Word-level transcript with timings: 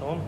Tamam? 0.00 0.18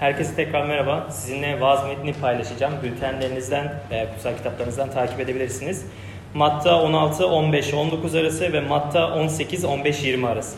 Herkese 0.00 0.34
tekrar 0.34 0.66
merhaba. 0.66 1.10
Sizinle 1.10 1.60
vaaz 1.60 1.86
metni 1.86 2.12
paylaşacağım. 2.12 2.74
Bültenlerinizden 2.82 3.74
veya 3.90 4.14
kutsal 4.14 4.36
kitaplarınızdan 4.36 4.90
takip 4.90 5.20
edebilirsiniz. 5.20 5.86
Matta 6.34 6.82
16, 6.82 7.26
15, 7.26 7.74
19 7.74 8.14
arası 8.14 8.52
ve 8.52 8.60
Matta 8.60 9.14
18, 9.14 9.64
15, 9.64 10.04
20 10.04 10.26
arası. 10.26 10.56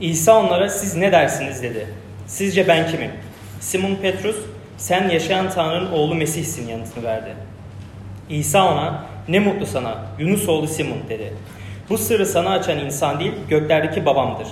İsa 0.00 0.40
onlara 0.40 0.68
siz 0.68 0.96
ne 0.96 1.12
dersiniz 1.12 1.62
dedi. 1.62 1.86
Sizce 2.26 2.68
ben 2.68 2.86
kimim? 2.86 3.10
Simon 3.60 3.94
Petrus 3.94 4.36
sen 4.76 5.08
yaşayan 5.08 5.50
Tanrı'nın 5.50 5.92
oğlu 5.92 6.14
Mesih'sin 6.14 6.68
yanıtını 6.68 7.04
verdi. 7.04 7.34
İsa 8.28 8.72
ona 8.72 9.04
ne 9.28 9.38
mutlu 9.38 9.66
sana 9.66 9.94
Yunus 10.18 10.48
oğlu 10.48 10.68
Simon 10.68 10.98
dedi. 11.08 11.32
Bu 11.90 11.98
sırrı 11.98 12.26
sana 12.26 12.50
açan 12.50 12.78
insan 12.78 13.20
değil 13.20 13.32
göklerdeki 13.48 14.06
babamdır. 14.06 14.48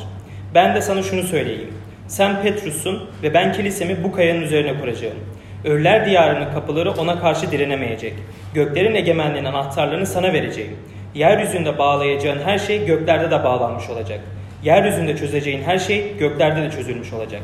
Ben 0.54 0.74
de 0.74 0.82
sana 0.82 1.02
şunu 1.02 1.22
söyleyeyim. 1.22 1.74
Sen 2.08 2.42
Petrus'sun 2.42 3.10
ve 3.22 3.34
ben 3.34 3.52
kilisemi 3.52 4.04
bu 4.04 4.12
kayanın 4.12 4.42
üzerine 4.42 4.80
kuracağım. 4.80 5.16
Ölüler 5.64 6.06
diyarının 6.06 6.52
kapıları 6.52 6.92
ona 6.92 7.20
karşı 7.20 7.50
direnemeyecek. 7.50 8.14
Göklerin 8.54 8.94
egemenliğinin 8.94 9.48
anahtarlarını 9.48 10.06
sana 10.06 10.32
vereceğim. 10.32 10.76
Yeryüzünde 11.14 11.78
bağlayacağın 11.78 12.40
her 12.44 12.58
şey 12.58 12.86
göklerde 12.86 13.30
de 13.30 13.44
bağlanmış 13.44 13.90
olacak. 13.90 14.20
Yeryüzünde 14.64 15.16
çözeceğin 15.16 15.62
her 15.62 15.78
şey 15.78 16.16
göklerde 16.18 16.62
de 16.62 16.70
çözülmüş 16.70 17.12
olacak. 17.12 17.42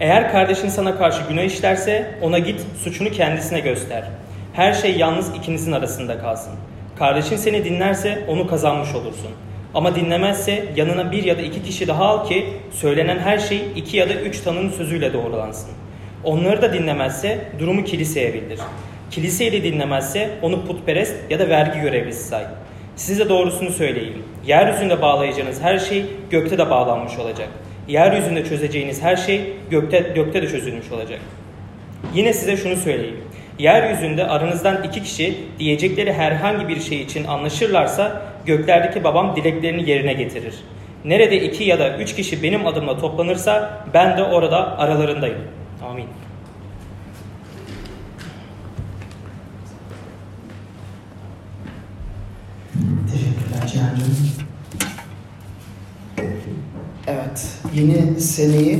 Eğer 0.00 0.32
kardeşin 0.32 0.68
sana 0.68 0.98
karşı 0.98 1.22
günah 1.28 1.42
işlerse 1.42 2.14
ona 2.22 2.38
git 2.38 2.60
suçunu 2.84 3.10
kendisine 3.10 3.60
göster. 3.60 4.04
Her 4.52 4.72
şey 4.72 4.96
yalnız 4.96 5.36
ikinizin 5.36 5.72
arasında 5.72 6.18
kalsın. 6.18 6.52
Kardeşin 6.98 7.36
seni 7.36 7.64
dinlerse 7.64 8.24
onu 8.28 8.46
kazanmış 8.46 8.94
olursun. 8.94 9.30
Ama 9.74 9.94
dinlemezse 9.94 10.64
yanına 10.76 11.12
bir 11.12 11.24
ya 11.24 11.38
da 11.38 11.42
iki 11.42 11.62
kişi 11.62 11.88
daha 11.88 12.04
al 12.04 12.28
ki 12.28 12.46
söylenen 12.72 13.18
her 13.18 13.38
şey 13.38 13.62
iki 13.76 13.96
ya 13.96 14.08
da 14.08 14.14
üç 14.14 14.40
tanının 14.40 14.70
sözüyle 14.70 15.12
doğrulansın. 15.12 15.70
Onları 16.24 16.62
da 16.62 16.72
dinlemezse 16.72 17.38
durumu 17.58 17.84
kiliseye 17.84 18.34
bildir. 18.34 18.60
Kiliseyi 19.10 19.52
de 19.52 19.62
dinlemezse 19.62 20.30
onu 20.42 20.66
putperest 20.66 21.16
ya 21.30 21.38
da 21.38 21.48
vergi 21.48 21.80
görevlisi 21.80 22.28
say. 22.28 22.44
Size 22.96 23.28
doğrusunu 23.28 23.70
söyleyeyim. 23.70 24.22
Yeryüzünde 24.46 25.02
bağlayacağınız 25.02 25.62
her 25.62 25.78
şey 25.78 26.06
gökte 26.30 26.58
de 26.58 26.70
bağlanmış 26.70 27.18
olacak. 27.18 27.48
Yeryüzünde 27.88 28.44
çözeceğiniz 28.44 29.02
her 29.02 29.16
şey 29.16 29.52
gökte, 29.70 30.12
gökte 30.14 30.42
de 30.42 30.48
çözülmüş 30.48 30.92
olacak. 30.92 31.20
Yine 32.14 32.32
size 32.32 32.56
şunu 32.56 32.76
söyleyeyim. 32.76 33.20
Yeryüzünde 33.58 34.26
aranızdan 34.26 34.82
iki 34.84 35.02
kişi 35.02 35.34
diyecekleri 35.58 36.12
herhangi 36.12 36.68
bir 36.68 36.80
şey 36.80 37.00
için 37.00 37.24
anlaşırlarsa 37.24 38.22
göklerdeki 38.46 39.04
babam 39.04 39.36
dileklerini 39.36 39.90
yerine 39.90 40.12
getirir. 40.12 40.54
Nerede 41.04 41.40
iki 41.40 41.64
ya 41.64 41.78
da 41.78 41.96
üç 41.98 42.14
kişi 42.14 42.42
benim 42.42 42.66
adımla 42.66 42.98
toplanırsa 42.98 43.84
ben 43.94 44.18
de 44.18 44.22
orada 44.22 44.78
aralarındayım. 44.78 45.38
Amin. 45.90 46.06
Teşekkürler 53.12 53.66
Cihan'cığım. 53.66 54.16
Evet, 57.06 57.59
yeni 57.74 58.20
seneyi 58.20 58.78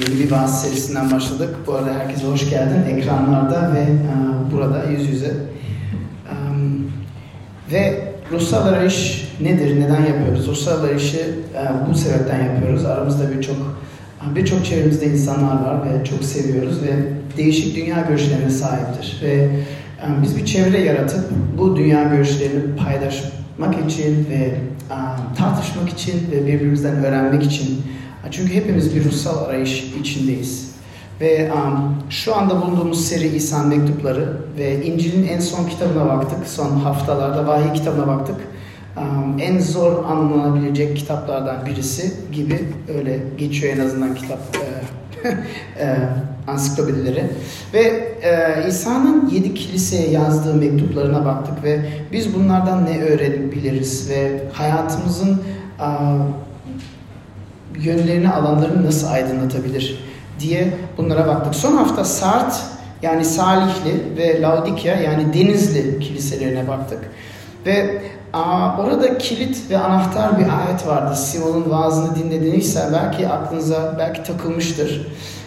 yeni 0.00 0.20
bir 0.20 0.30
vaaz 0.30 0.62
serisinden 0.62 1.10
başladık. 1.10 1.56
Bu 1.66 1.74
arada 1.74 1.94
herkese 1.94 2.26
hoş 2.26 2.50
geldin. 2.50 2.96
Ekranlarda 2.96 3.74
ve 3.74 3.86
burada 4.52 4.84
yüz 4.90 5.08
yüze. 5.08 5.34
Ve 7.72 8.12
ruhsal 8.32 8.66
arayış 8.66 9.28
nedir, 9.40 9.80
neden 9.80 10.06
yapıyoruz? 10.06 10.46
Ruhsal 10.46 10.84
arayışı 10.84 11.34
bu 11.88 11.94
sebepten 11.94 12.44
yapıyoruz. 12.44 12.84
Aramızda 12.84 13.32
birçok 13.36 13.56
birçok 14.34 14.64
çevremizde 14.64 15.06
insanlar 15.06 15.62
var 15.62 15.76
ve 15.84 16.04
çok 16.04 16.24
seviyoruz 16.24 16.82
ve 16.82 16.92
değişik 17.36 17.76
dünya 17.76 18.00
görüşlerine 18.08 18.50
sahiptir. 18.50 19.20
Ve 19.22 19.48
biz 20.22 20.36
bir 20.36 20.46
çevre 20.46 20.80
yaratıp 20.80 21.24
bu 21.58 21.76
dünya 21.76 22.04
görüşlerini 22.04 22.76
paylaşmak 23.60 23.90
için 23.90 24.26
ve 24.30 24.54
tartışmak 25.38 25.88
için 25.88 26.30
ve 26.32 26.46
birbirimizden 26.46 27.04
öğrenmek 27.04 27.42
için. 27.42 27.82
Çünkü 28.30 28.54
hepimiz 28.54 28.96
bir 28.96 29.04
ruhsal 29.04 29.44
arayış 29.44 29.94
içindeyiz. 30.00 30.70
Ve 31.20 31.50
şu 32.10 32.36
anda 32.36 32.62
bulunduğumuz 32.62 33.04
seri 33.04 33.26
İsa 33.26 33.62
Mektupları 33.62 34.36
ve 34.58 34.84
İncil'in 34.84 35.28
en 35.28 35.40
son 35.40 35.68
kitabına 35.68 36.06
baktık. 36.06 36.46
Son 36.46 36.70
haftalarda 36.70 37.46
vahiy 37.46 37.72
kitabına 37.72 38.06
baktık. 38.06 38.36
En 39.40 39.58
zor 39.58 40.04
anlanabilecek 40.04 40.96
kitaplardan 40.96 41.66
birisi 41.66 42.12
gibi 42.32 42.60
öyle 42.98 43.20
geçiyor 43.38 43.76
en 43.76 43.80
azından 43.80 44.14
kitap 44.14 44.38
e, 45.24 45.28
e, 45.84 45.98
ansiklopedileri. 46.50 47.24
Ve 47.74 47.80
e, 48.22 48.68
İsa'nın 48.68 49.28
yedi 49.30 49.54
kiliseye 49.54 50.10
yazdığı 50.10 50.54
mektuplarına 50.54 51.24
baktık 51.24 51.64
ve 51.64 51.80
biz 52.12 52.34
bunlardan 52.34 52.84
ne 52.84 53.02
öğrenebiliriz 53.02 54.10
ve 54.10 54.42
hayatımızın 54.52 55.42
e, 55.80 55.88
yönlerini, 57.78 58.30
alanlarını 58.30 58.86
nasıl 58.86 59.06
aydınlatabilir 59.06 60.04
diye 60.40 60.74
bunlara 60.96 61.26
baktık. 61.26 61.54
Son 61.54 61.76
hafta 61.76 62.04
Sart 62.04 62.62
yani 63.02 63.24
Salihli 63.24 64.16
ve 64.16 64.42
Laodikya 64.42 65.00
yani 65.00 65.34
Denizli 65.34 66.00
kiliselerine 66.00 66.68
baktık. 66.68 66.98
Ve 67.66 68.02
a, 68.32 68.76
orada 68.82 69.18
kilit 69.18 69.70
ve 69.70 69.78
anahtar 69.78 70.38
bir 70.38 70.44
ayet 70.44 70.86
vardı. 70.86 71.16
Simon'un 71.16 71.70
vaazını 71.70 72.16
dinlediyse 72.16 72.88
belki 72.92 73.28
aklınıza 73.28 73.96
belki 73.98 74.22
takılmıştır. 74.22 75.06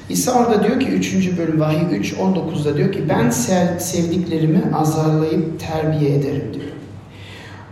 İsa 0.10 0.40
orada 0.40 0.64
diyor 0.64 0.80
ki 0.80 0.88
3. 0.88 1.38
bölüm 1.38 1.60
vahiy 1.60 1.98
3 1.98 2.14
19'da 2.14 2.78
diyor 2.78 2.92
ki 2.92 3.04
ben 3.10 3.30
sevdiklerimi 3.80 4.62
azarlayıp 4.76 5.60
terbiye 5.60 6.16
ederim 6.16 6.52
diyor. 6.54 6.66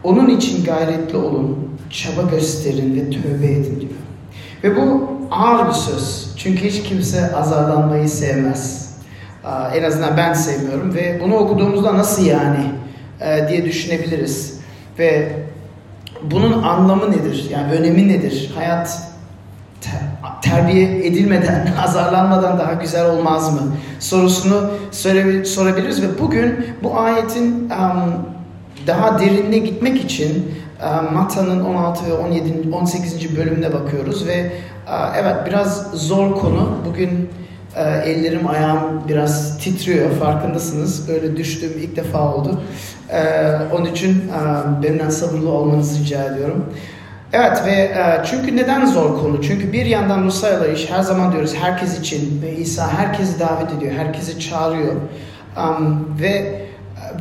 Onun 0.03 0.29
için 0.29 0.63
gayretli 0.63 1.17
olun, 1.17 1.69
çaba 1.89 2.21
gösterin 2.21 2.95
ve 2.95 3.09
tövbe 3.09 3.51
edin 3.51 3.79
diyor. 3.81 3.91
Ve 4.63 4.75
bu 4.75 5.09
ağır 5.31 5.67
bir 5.67 5.73
söz. 5.73 6.33
Çünkü 6.37 6.69
hiç 6.69 6.83
kimse 6.83 7.35
azarlanmayı 7.35 8.09
sevmez. 8.09 8.91
En 9.75 9.83
azından 9.83 10.17
ben 10.17 10.33
sevmiyorum 10.33 10.93
ve 10.93 11.21
bunu 11.23 11.35
okuduğumuzda 11.35 11.97
nasıl 11.97 12.25
yani 12.25 12.65
diye 13.49 13.65
düşünebiliriz. 13.65 14.59
Ve 14.99 15.31
bunun 16.31 16.63
anlamı 16.63 17.11
nedir? 17.11 17.47
Yani 17.51 17.73
önemi 17.73 18.07
nedir? 18.07 18.51
Hayat 18.55 19.10
terbiye 20.41 21.07
edilmeden, 21.07 21.73
azarlanmadan 21.83 22.59
daha 22.59 22.73
güzel 22.73 23.05
olmaz 23.05 23.53
mı? 23.53 23.61
Sorusunu 23.99 24.71
sorabiliriz 25.45 26.01
ve 26.01 26.19
bugün 26.19 26.65
bu 26.83 26.99
ayetin 26.99 27.69
daha 28.87 29.19
derinine 29.19 29.57
gitmek 29.57 30.05
için 30.05 30.51
Mata'nın 31.13 31.65
16 31.65 32.05
ve 32.05 32.13
17, 32.13 32.75
18. 32.75 33.37
bölümüne 33.37 33.73
bakıyoruz 33.73 34.27
ve 34.27 34.51
evet 35.15 35.35
biraz 35.47 35.91
zor 35.93 36.35
konu. 36.35 36.69
Bugün 36.89 37.29
ellerim 38.05 38.47
ayağım 38.47 39.03
biraz 39.07 39.57
titriyor 39.57 40.11
farkındasınız. 40.11 41.07
Böyle 41.07 41.37
düştüğüm 41.37 41.71
ilk 41.79 41.95
defa 41.95 42.33
oldu. 42.35 42.61
Onun 43.73 43.85
için 43.85 44.23
benimle 44.83 45.11
sabırlı 45.11 45.49
olmanızı 45.49 45.99
rica 45.99 46.23
ediyorum. 46.23 46.65
Evet 47.33 47.65
ve 47.65 47.71
e, 47.71 48.21
çünkü 48.25 48.55
neden 48.55 48.85
zor 48.85 49.19
konu? 49.21 49.41
Çünkü 49.41 49.73
bir 49.73 49.85
yandan 49.85 50.23
ruhsal 50.23 50.73
iş 50.73 50.89
her 50.89 51.01
zaman 51.01 51.31
diyoruz 51.31 51.55
herkes 51.55 51.99
için 51.99 52.41
ve 52.41 52.55
İsa 52.55 52.93
herkesi 52.93 53.39
davet 53.39 53.73
ediyor, 53.77 53.91
herkesi 53.91 54.39
çağırıyor. 54.39 54.93
Um, 55.57 56.15
ve 56.21 56.61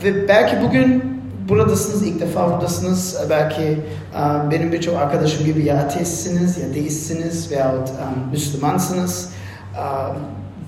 ve 0.04 0.28
belki 0.28 0.62
bugün 0.62 1.20
buradasınız, 1.48 2.06
ilk 2.06 2.20
defa 2.20 2.50
buradasınız. 2.50 3.16
Belki 3.30 3.78
um, 4.14 4.50
benim 4.50 4.72
birçok 4.72 4.96
arkadaşım 4.96 5.46
gibi 5.46 5.64
ya 5.64 5.78
ateistsiniz 5.78 6.58
ya 6.58 6.74
deistsiniz 6.74 7.50
veyahut 7.50 7.88
um, 7.88 8.30
Müslümansınız. 8.30 9.32
Um, 9.78 10.16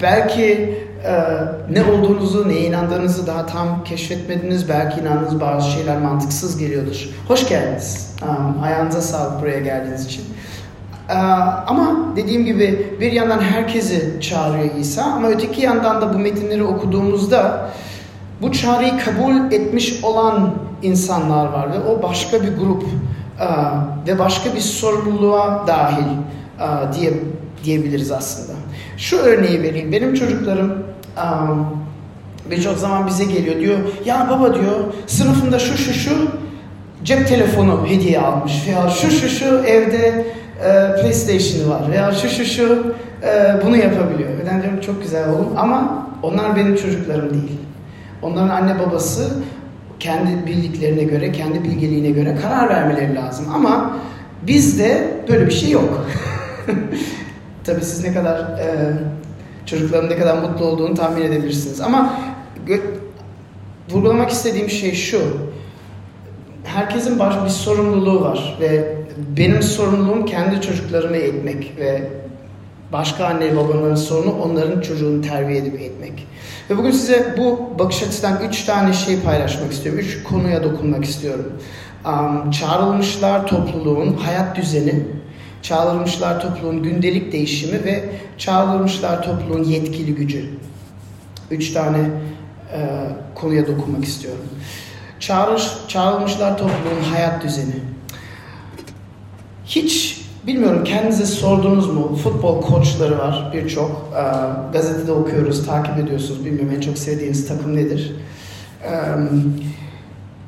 belki 0.02 0.78
e, 1.04 1.12
ne 1.70 1.84
olduğunuzu, 1.84 2.48
neye 2.48 2.66
inandığınızı 2.66 3.26
daha 3.26 3.46
tam 3.46 3.84
keşfetmediniz. 3.84 4.68
Belki 4.68 5.00
inandığınız 5.00 5.40
bazı 5.40 5.70
şeyler 5.70 5.98
mantıksız 5.98 6.58
geliyordur. 6.58 7.08
Hoş 7.28 7.48
geldiniz. 7.48 8.16
Um, 8.22 8.62
ayağınıza 8.62 9.00
sağlık 9.00 9.42
buraya 9.42 9.60
geldiğiniz 9.60 10.06
için. 10.06 10.24
Uh, 11.10 11.70
ama 11.70 11.96
dediğim 12.16 12.44
gibi 12.44 12.96
bir 13.00 13.12
yandan 13.12 13.40
herkesi 13.40 14.20
çağırıyor 14.20 14.74
İsa 14.74 15.02
ama 15.02 15.28
öteki 15.28 15.60
yandan 15.60 16.00
da 16.00 16.14
bu 16.14 16.18
metinleri 16.18 16.64
okuduğumuzda 16.64 17.70
bu 18.42 18.52
çağrıyı 18.52 18.92
kabul 18.98 19.52
etmiş 19.52 20.04
olan 20.04 20.54
insanlar 20.82 21.46
var 21.46 21.72
ve 21.72 21.90
o 21.90 22.02
başka 22.02 22.42
bir 22.42 22.56
grup 22.56 22.82
uh, 22.82 24.06
ve 24.06 24.18
başka 24.18 24.54
bir 24.54 24.60
sorumluluğa 24.60 25.64
dahil 25.66 26.06
uh, 26.60 26.92
diye 26.94 27.12
diyebiliriz 27.64 28.10
aslında. 28.10 28.52
Şu 28.96 29.18
örneği 29.18 29.62
vereyim. 29.62 29.92
Benim 29.92 30.14
çocuklarım 30.14 30.91
um, 31.16 31.66
birçok 32.50 32.78
zaman 32.78 33.06
bize 33.06 33.24
geliyor 33.24 33.60
diyor 33.60 33.78
ya 34.04 34.26
baba 34.30 34.54
diyor 34.54 34.84
sınıfında 35.06 35.58
şu 35.58 35.78
şu 35.78 35.92
şu 35.92 36.28
cep 37.04 37.28
telefonu 37.28 37.86
hediye 37.86 38.20
almış 38.20 38.66
veya 38.66 38.90
şu 38.90 39.10
şu 39.10 39.28
şu 39.28 39.44
evde 39.44 40.24
e, 40.64 41.00
PlayStation'ı 41.00 41.70
var 41.70 41.82
veya 41.90 42.12
şu 42.12 42.28
şu 42.28 42.44
şu 42.44 42.94
e, 43.22 43.56
bunu 43.66 43.76
yapabiliyor. 43.76 44.30
Ben 44.50 44.62
diyorum 44.62 44.80
çok 44.80 45.02
güzel 45.02 45.28
oğlum 45.28 45.48
ama 45.56 46.08
onlar 46.22 46.56
benim 46.56 46.76
çocuklarım 46.76 47.30
değil. 47.30 47.58
Onların 48.22 48.48
anne 48.48 48.78
babası 48.78 49.30
kendi 50.00 50.46
bildiklerine 50.46 51.04
göre, 51.04 51.32
kendi 51.32 51.64
bilgeliğine 51.64 52.10
göre 52.10 52.36
karar 52.42 52.68
vermeleri 52.68 53.14
lazım. 53.14 53.46
Ama 53.54 53.96
bizde 54.46 55.14
böyle 55.28 55.46
bir 55.46 55.52
şey 55.52 55.70
yok. 55.70 56.06
Tabii 57.64 57.84
siz 57.84 58.04
ne 58.04 58.14
kadar 58.14 58.38
e, 58.38 58.92
çocukların 59.66 60.10
ne 60.10 60.16
kadar 60.16 60.38
mutlu 60.38 60.64
olduğunu 60.64 60.94
tahmin 60.94 61.22
edebilirsiniz. 61.22 61.80
Ama 61.80 62.18
vurgulamak 63.90 64.30
istediğim 64.30 64.70
şey 64.70 64.94
şu. 64.94 65.22
Herkesin 66.64 67.18
baş 67.18 67.34
bir 67.44 67.50
sorumluluğu 67.50 68.20
var 68.20 68.56
ve 68.60 68.96
benim 69.36 69.62
sorumluluğum 69.62 70.24
kendi 70.24 70.60
çocuklarımı 70.60 71.16
eğitmek 71.16 71.72
ve 71.78 72.10
başka 72.92 73.26
anne 73.26 73.56
babaların 73.56 73.94
sorunu 73.94 74.42
onların 74.42 74.80
çocuğunu 74.80 75.22
terbiye 75.22 75.58
edip 75.58 75.80
eğitmek. 75.80 76.26
Ve 76.70 76.78
bugün 76.78 76.90
size 76.90 77.34
bu 77.38 77.70
bakış 77.78 78.02
açısından 78.02 78.40
üç 78.48 78.64
tane 78.64 78.92
şey 78.92 79.20
paylaşmak 79.20 79.72
istiyorum. 79.72 80.00
Üç 80.00 80.22
konuya 80.22 80.64
dokunmak 80.64 81.04
istiyorum. 81.04 81.52
Um, 82.06 82.50
çağrılmışlar 82.50 83.46
topluluğun 83.46 84.12
hayat 84.12 84.56
düzeni, 84.56 85.06
çağrılmışlar 85.62 86.40
topluluğun 86.40 86.82
gündelik 86.82 87.32
değişimi 87.32 87.84
ve 87.84 88.04
çağrılmışlar 88.38 89.22
topluluğun 89.22 89.64
yetkili 89.64 90.14
gücü. 90.14 90.50
Üç 91.50 91.72
tane 91.72 91.98
e, 92.72 93.08
konuya 93.34 93.66
dokunmak 93.66 94.04
istiyorum. 94.04 94.44
Çağrış, 95.20 95.62
çağrılmışlar 95.88 96.58
topluluğun 96.58 97.12
hayat 97.12 97.44
düzeni. 97.44 97.74
Hiç 99.66 100.22
bilmiyorum 100.46 100.84
kendinize 100.84 101.26
sordunuz 101.26 101.90
mu? 101.90 102.16
Futbol 102.16 102.62
koçları 102.62 103.18
var 103.18 103.50
birçok. 103.54 103.90
E, 103.90 104.22
gazetede 104.72 105.12
okuyoruz, 105.12 105.66
takip 105.66 105.98
ediyorsunuz. 105.98 106.44
Bilmiyorum 106.44 106.72
en 106.76 106.80
çok 106.80 106.98
sevdiğiniz 106.98 107.48
takım 107.48 107.76
nedir? 107.76 108.12
E, 108.84 108.90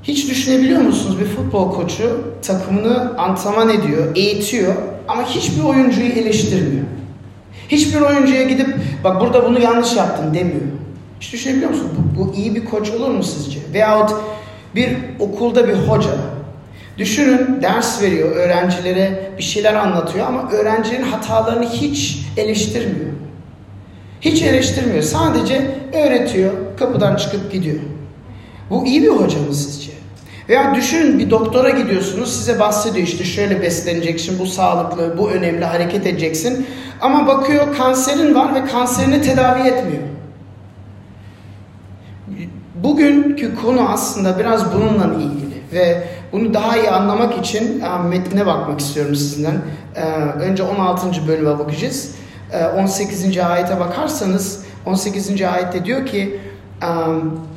hiç 0.02 0.30
düşünebiliyor 0.30 0.80
musunuz 0.80 1.20
bir 1.20 1.26
futbol 1.26 1.72
koçu 1.72 2.24
takımını 2.42 3.18
antrenman 3.18 3.68
ediyor, 3.68 4.16
eğitiyor 4.16 4.74
ama 5.08 5.24
hiçbir 5.24 5.64
oyuncuyu 5.64 6.08
eleştirmiyor. 6.08 6.84
Hiçbir 7.68 8.00
oyuncuya 8.00 8.42
gidip 8.42 8.68
bak 9.04 9.20
burada 9.20 9.44
bunu 9.44 9.60
yanlış 9.60 9.96
yaptın 9.96 10.34
demiyor. 10.34 10.60
Hiç 11.20 11.32
düşünebiliyor 11.32 11.70
musunuz? 11.70 11.90
Bu, 11.96 12.18
bu 12.18 12.34
iyi 12.34 12.54
bir 12.54 12.64
koç 12.64 12.90
olur 12.90 13.10
mu 13.10 13.22
sizce? 13.22 13.58
Veyahut 13.72 14.10
bir 14.74 14.96
okulda 15.18 15.68
bir 15.68 15.74
hoca. 15.74 16.10
Düşünün 16.98 17.62
ders 17.62 18.02
veriyor, 18.02 18.30
öğrencilere 18.36 19.30
bir 19.38 19.42
şeyler 19.42 19.74
anlatıyor 19.74 20.26
ama 20.26 20.50
öğrencinin 20.50 21.02
hatalarını 21.02 21.68
hiç 21.68 22.18
eleştirmiyor. 22.36 23.10
Hiç 24.20 24.42
eleştirmiyor. 24.42 25.02
Sadece 25.02 25.70
öğretiyor, 25.92 26.52
kapıdan 26.78 27.16
çıkıp 27.16 27.52
gidiyor. 27.52 27.80
Bu 28.70 28.86
iyi 28.86 29.02
bir 29.02 29.08
hoca 29.08 29.38
mı 29.38 29.54
sizce? 29.54 29.93
Veya 30.48 30.74
düşünün 30.74 31.18
bir 31.18 31.30
doktora 31.30 31.70
gidiyorsunuz 31.70 32.36
size 32.36 32.60
bahsediyor 32.60 33.06
işte 33.06 33.24
şöyle 33.24 33.62
besleneceksin, 33.62 34.38
bu 34.38 34.46
sağlıklı, 34.46 35.18
bu 35.18 35.30
önemli, 35.30 35.64
hareket 35.64 36.06
edeceksin. 36.06 36.66
Ama 37.00 37.26
bakıyor 37.26 37.76
kanserin 37.76 38.34
var 38.34 38.54
ve 38.54 38.64
kanserini 38.64 39.22
tedavi 39.22 39.68
etmiyor. 39.68 40.02
Bugünkü 42.74 43.54
konu 43.54 43.88
aslında 43.88 44.38
biraz 44.38 44.74
bununla 44.74 45.14
ilgili 45.14 45.54
ve 45.72 46.04
bunu 46.32 46.54
daha 46.54 46.76
iyi 46.76 46.90
anlamak 46.90 47.38
için 47.38 47.80
e, 47.80 48.08
metnine 48.08 48.46
bakmak 48.46 48.80
istiyorum 48.80 49.14
sizinden. 49.14 49.56
E, 49.96 50.02
önce 50.40 50.62
16. 50.62 51.28
bölüme 51.28 51.58
bakacağız. 51.58 52.14
18. 52.78 53.36
E, 53.36 53.44
ayete 53.44 53.80
bakarsanız 53.80 54.64
18. 54.86 55.42
ayette 55.42 55.84
diyor 55.84 56.06
ki 56.06 56.40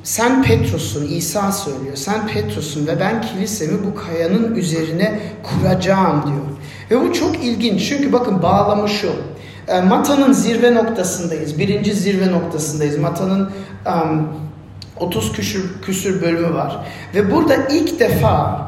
sen 0.04 0.44
Petrus'un, 0.44 1.08
İsa 1.08 1.52
söylüyor. 1.52 1.96
Sen 1.96 2.28
Petrus'un 2.28 2.88
ve 2.88 3.00
ben 3.00 3.22
kilisemi 3.22 3.86
bu 3.86 3.96
kayanın 3.96 4.56
üzerine 4.56 5.20
kuracağım 5.44 6.24
diyor. 6.26 6.46
Ve 6.92 7.10
bu 7.10 7.14
çok 7.14 7.44
ilginç 7.44 7.90
çünkü 7.90 8.14
bakın 8.14 8.42
bağlamı 8.42 8.90
şu. 8.90 9.12
Mata'nın 9.88 10.34
zirve 10.34 10.76
noktasındayız. 10.76 11.60
Birinci 11.60 11.94
zirve 11.94 12.32
noktasındayız. 12.32 12.98
Mata'nın 12.98 13.52
um, 13.86 14.28
30 15.00 15.32
küsür, 15.32 15.82
küsür 15.82 16.22
bölümü 16.22 16.54
var. 16.54 16.86
Ve 17.16 17.32
burada 17.32 17.56
ilk 17.56 18.00
defa 18.00 18.68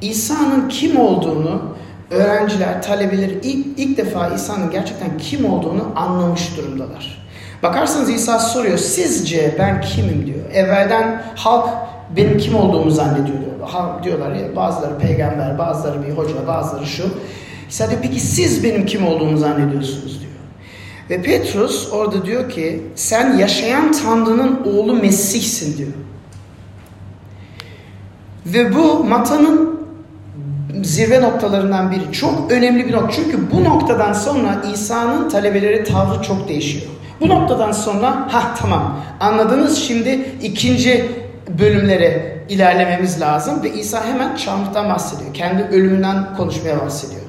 İsa'nın 0.00 0.68
kim 0.68 1.00
olduğunu 1.00 1.62
öğrenciler, 2.10 2.82
talebeler 2.82 3.30
ilk, 3.42 3.66
ilk 3.78 3.96
defa 3.96 4.28
İsa'nın 4.28 4.70
gerçekten 4.70 5.18
kim 5.18 5.44
olduğunu 5.44 5.92
anlamış 5.96 6.56
durumdalar. 6.56 7.29
Bakarsanız 7.62 8.10
İsa 8.10 8.38
soruyor, 8.38 8.78
sizce 8.78 9.54
ben 9.58 9.80
kimim 9.80 10.26
diyor. 10.26 10.50
Evvelden 10.52 11.22
halk 11.36 11.68
benim 12.16 12.38
kim 12.38 12.56
olduğumu 12.56 12.90
zannediyor 12.90 13.38
diyor. 13.40 14.02
diyorlar 14.02 14.32
ya 14.32 14.56
bazıları 14.56 14.98
peygamber, 14.98 15.58
bazıları 15.58 16.06
bir 16.06 16.10
hoca, 16.10 16.46
bazıları 16.46 16.86
şu. 16.86 17.04
İsa 17.68 17.90
diyor 17.90 18.00
peki 18.02 18.20
siz 18.20 18.64
benim 18.64 18.86
kim 18.86 19.06
olduğumu 19.06 19.36
zannediyorsunuz 19.36 20.20
diyor. 20.20 20.32
Ve 21.10 21.22
Petrus 21.22 21.92
orada 21.92 22.26
diyor 22.26 22.50
ki 22.50 22.82
sen 22.94 23.38
yaşayan 23.38 23.92
Tanrı'nın 23.92 24.60
oğlu 24.64 24.94
Mesih'sin 24.94 25.78
diyor. 25.78 25.92
Ve 28.46 28.74
bu 28.74 29.04
Mata'nın 29.04 29.80
zirve 30.82 31.22
noktalarından 31.22 31.90
biri. 31.90 32.12
Çok 32.12 32.52
önemli 32.52 32.86
bir 32.86 32.92
nokta. 32.92 33.10
Çünkü 33.10 33.50
bu 33.50 33.64
noktadan 33.64 34.12
sonra 34.12 34.62
İsa'nın 34.74 35.28
talebeleri 35.28 35.84
tavrı 35.84 36.22
çok 36.22 36.48
değişiyor. 36.48 36.92
Bu 37.20 37.28
noktadan 37.28 37.72
sonra 37.72 38.28
ha 38.30 38.54
tamam 38.58 39.00
anladınız 39.20 39.78
şimdi 39.78 40.34
ikinci 40.42 41.10
bölümlere 41.58 42.40
ilerlememiz 42.48 43.20
lazım 43.20 43.62
ve 43.62 43.72
İsa 43.74 44.04
hemen 44.06 44.36
çarmıhtan 44.36 44.88
bahsediyor. 44.88 45.34
Kendi 45.34 45.62
ölümünden 45.62 46.36
konuşmaya 46.36 46.80
bahsediyor. 46.80 47.20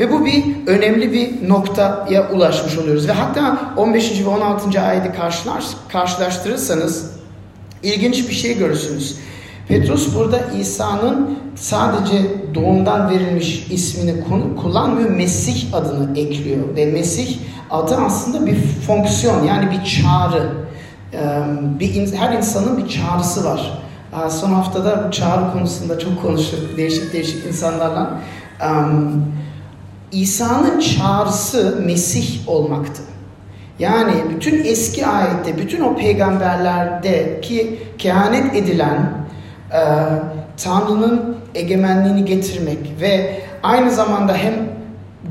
Ve 0.00 0.12
bu 0.12 0.24
bir 0.24 0.44
önemli 0.66 1.12
bir 1.12 1.48
noktaya 1.48 2.30
ulaşmış 2.30 2.78
oluyoruz. 2.78 3.08
Ve 3.08 3.12
hatta 3.12 3.72
15. 3.76 4.24
ve 4.24 4.28
16. 4.28 4.80
ayeti 4.80 5.12
karşılaş, 5.12 5.64
karşılaştırırsanız 5.88 7.10
ilginç 7.82 8.28
bir 8.28 8.34
şey 8.34 8.58
görürsünüz. 8.58 9.18
Petrus 9.68 10.14
burada 10.16 10.40
İsa'nın 10.60 11.38
sadece 11.56 12.22
doğumdan 12.54 13.10
verilmiş 13.10 13.66
ismini 13.70 14.14
kullanmıyor, 14.62 15.10
Mesih 15.10 15.74
adını 15.74 16.18
ekliyor. 16.18 16.76
Ve 16.76 16.86
Mesih 16.86 17.38
adı 17.70 17.96
aslında 17.96 18.46
bir 18.46 18.56
fonksiyon 18.86 19.44
yani 19.44 19.70
bir 19.70 19.84
çağrı. 19.84 20.52
Bir, 21.80 22.12
her 22.16 22.32
insanın 22.32 22.78
bir 22.78 22.88
çağrısı 22.88 23.44
var. 23.44 23.78
Son 24.28 24.52
haftada 24.52 25.08
bu 25.08 25.10
çağrı 25.10 25.52
konusunda 25.52 25.98
çok 25.98 26.22
konuştuk 26.22 26.76
değişik 26.76 27.12
değişik 27.12 27.46
insanlarla. 27.46 28.20
İsa'nın 30.12 30.80
çağrısı 30.80 31.82
Mesih 31.86 32.48
olmaktı. 32.48 33.02
Yani 33.78 34.12
bütün 34.30 34.64
eski 34.64 35.06
ayette, 35.06 35.58
bütün 35.58 35.80
o 35.80 35.96
peygamberlerde 35.96 37.40
ki 37.40 37.78
kehanet 37.98 38.56
edilen 38.56 39.12
e, 39.72 39.80
Tanrı'nın 40.64 41.36
egemenliğini 41.54 42.24
getirmek 42.24 42.78
ve 43.00 43.40
aynı 43.62 43.90
zamanda 43.90 44.34
hem 44.34 44.54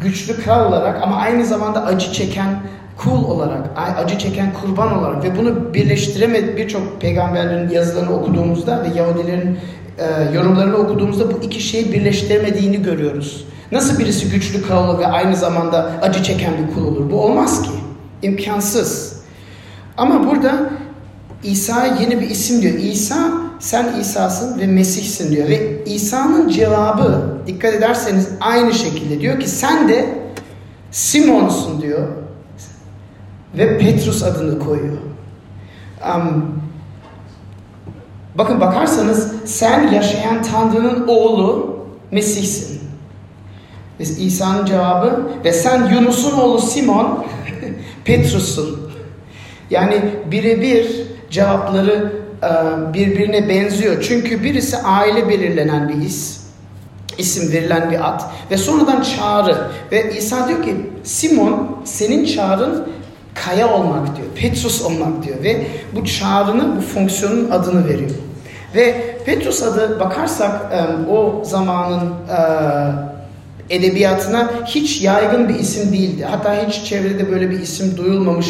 güçlü 0.01 0.43
kral 0.43 0.65
olarak 0.65 1.03
ama 1.03 1.15
aynı 1.15 1.45
zamanda 1.45 1.85
acı 1.85 2.13
çeken 2.13 2.59
kul 2.97 3.23
olarak, 3.23 3.69
acı 3.97 4.17
çeken 4.17 4.53
kurban 4.53 4.97
olarak 4.99 5.23
ve 5.23 5.37
bunu 5.37 5.73
birleştiremedi 5.73 6.57
birçok 6.57 7.01
peygamberlerin 7.01 7.69
yazılarını 7.69 8.15
okuduğumuzda 8.15 8.83
ve 8.83 8.99
Yahudilerin 8.99 9.59
e, 9.97 10.35
yorumlarını 10.35 10.77
okuduğumuzda 10.77 11.31
bu 11.31 11.45
iki 11.45 11.59
şeyi 11.59 11.93
birleştiremediğini 11.93 12.81
görüyoruz. 12.81 13.45
Nasıl 13.71 13.99
birisi 13.99 14.29
güçlü 14.29 14.61
kral 14.61 14.99
ve 14.99 15.07
aynı 15.07 15.35
zamanda 15.35 15.91
acı 16.01 16.23
çeken 16.23 16.53
bir 16.57 16.73
kul 16.73 16.87
olur? 16.87 17.11
Bu 17.11 17.21
olmaz 17.21 17.61
ki. 17.61 17.69
İmkansız. 18.21 19.19
Ama 19.97 20.27
burada 20.27 20.69
İsa 21.43 21.85
yeni 21.85 22.21
bir 22.21 22.29
isim 22.29 22.61
diyor. 22.61 22.73
İsa 22.73 23.31
sen 23.59 23.99
İsa'sın 23.99 24.59
ve 24.59 24.67
Mesih'sin 24.67 25.31
diyor. 25.31 25.47
Ve 25.47 25.83
İsa'nın 25.85 26.49
cevabı 26.49 27.37
dikkat 27.47 27.73
ederseniz 27.73 28.29
aynı 28.41 28.73
şekilde 28.73 29.21
diyor 29.21 29.39
ki 29.39 29.49
sen 29.49 29.89
de 29.89 30.19
Simon'sun 30.91 31.81
diyor. 31.81 32.07
Ve 33.57 33.77
Petrus 33.77 34.23
adını 34.23 34.59
koyuyor. 34.59 34.97
Um, 36.15 36.61
bakın 38.35 38.61
bakarsanız 38.61 39.31
sen 39.45 39.91
yaşayan 39.91 40.43
Tanrı'nın 40.43 41.07
oğlu 41.07 41.79
Mesih'sin. 42.11 42.79
Ve 43.99 44.03
İsa'nın 44.03 44.65
cevabı 44.65 45.29
ve 45.45 45.53
sen 45.53 45.89
Yunus'un 45.93 46.39
oğlu 46.39 46.61
Simon 46.61 47.25
Petrus'un. 48.05 48.79
Yani 49.69 50.01
birebir 50.31 51.08
cevapları 51.29 52.11
e, 52.43 52.49
birbirine 52.93 53.49
benziyor. 53.49 54.03
Çünkü 54.07 54.43
birisi 54.43 54.77
aile 54.77 55.29
belirlenen 55.29 55.89
bir 55.89 56.05
is, 56.05 56.41
isim 57.17 57.51
verilen 57.51 57.91
bir 57.91 58.09
ad 58.09 58.21
ve 58.51 58.57
sonradan 58.57 59.01
çağrı. 59.01 59.57
Ve 59.91 60.13
İsa 60.17 60.47
diyor 60.47 60.63
ki 60.63 60.75
Simon 61.03 61.77
senin 61.85 62.25
çağrın 62.25 62.87
kaya 63.33 63.73
olmak 63.73 64.17
diyor. 64.17 64.27
Petrus 64.35 64.81
olmak 64.81 65.23
diyor 65.23 65.43
ve 65.43 65.67
bu 65.95 66.05
çağrını 66.05 66.77
bu 66.77 66.81
fonksiyonun 66.81 67.51
adını 67.51 67.87
veriyor. 67.87 68.09
Ve 68.75 69.15
Petrus 69.25 69.63
adı 69.63 69.99
bakarsak 69.99 70.73
e, 70.73 71.09
o 71.11 71.41
zamanın 71.45 72.09
e, 72.09 73.75
edebiyatına 73.75 74.49
hiç 74.65 75.01
yaygın 75.01 75.49
bir 75.49 75.55
isim 75.55 75.93
değildi. 75.93 76.25
Hatta 76.29 76.67
hiç 76.67 76.83
çevrede 76.83 77.31
böyle 77.31 77.49
bir 77.49 77.59
isim 77.59 77.97
duyulmamış 77.97 78.47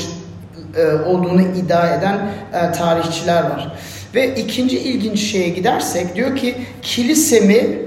olduğunu 1.05 1.41
iddia 1.41 1.95
eden 1.95 2.19
tarihçiler 2.51 3.43
var. 3.43 3.73
Ve 4.15 4.35
ikinci 4.35 4.79
ilginç 4.79 5.19
şeye 5.19 5.49
gidersek 5.49 6.15
diyor 6.15 6.35
ki 6.35 6.55
kilisemi 6.81 7.79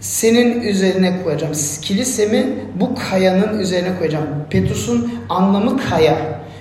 senin 0.00 0.60
üzerine 0.60 1.22
koyacağım. 1.22 1.52
Kilisemi 1.82 2.46
bu 2.80 2.94
kayanın 3.10 3.58
üzerine 3.58 3.98
koyacağım. 3.98 4.26
Petrus'un 4.50 5.12
anlamı 5.28 5.80
kaya. 5.90 6.18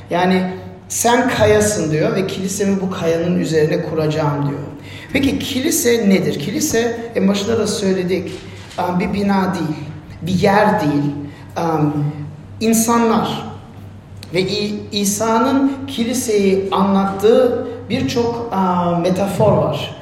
Yani 0.09 0.41
sen 0.87 1.29
kayasın 1.29 1.91
diyor 1.91 2.15
ve 2.15 2.27
kilisemi 2.27 2.81
bu 2.81 2.91
kayanın 2.91 3.39
üzerine 3.39 3.83
kuracağım 3.83 4.49
diyor. 4.49 4.59
Peki 5.13 5.39
kilise 5.39 6.09
nedir? 6.09 6.39
Kilise 6.39 6.97
en 7.15 7.27
başında 7.27 7.59
da 7.59 7.67
söyledik 7.67 8.31
bir 8.99 9.13
bina 9.13 9.53
değil, 9.55 9.79
bir 10.21 10.41
yer 10.41 10.81
değil. 10.81 11.11
insanlar 12.59 13.54
ve 14.35 14.45
İsa'nın 14.91 15.71
kiliseyi 15.87 16.69
anlattığı 16.71 17.67
birçok 17.89 18.53
metafor 19.01 19.51
var. 19.51 19.95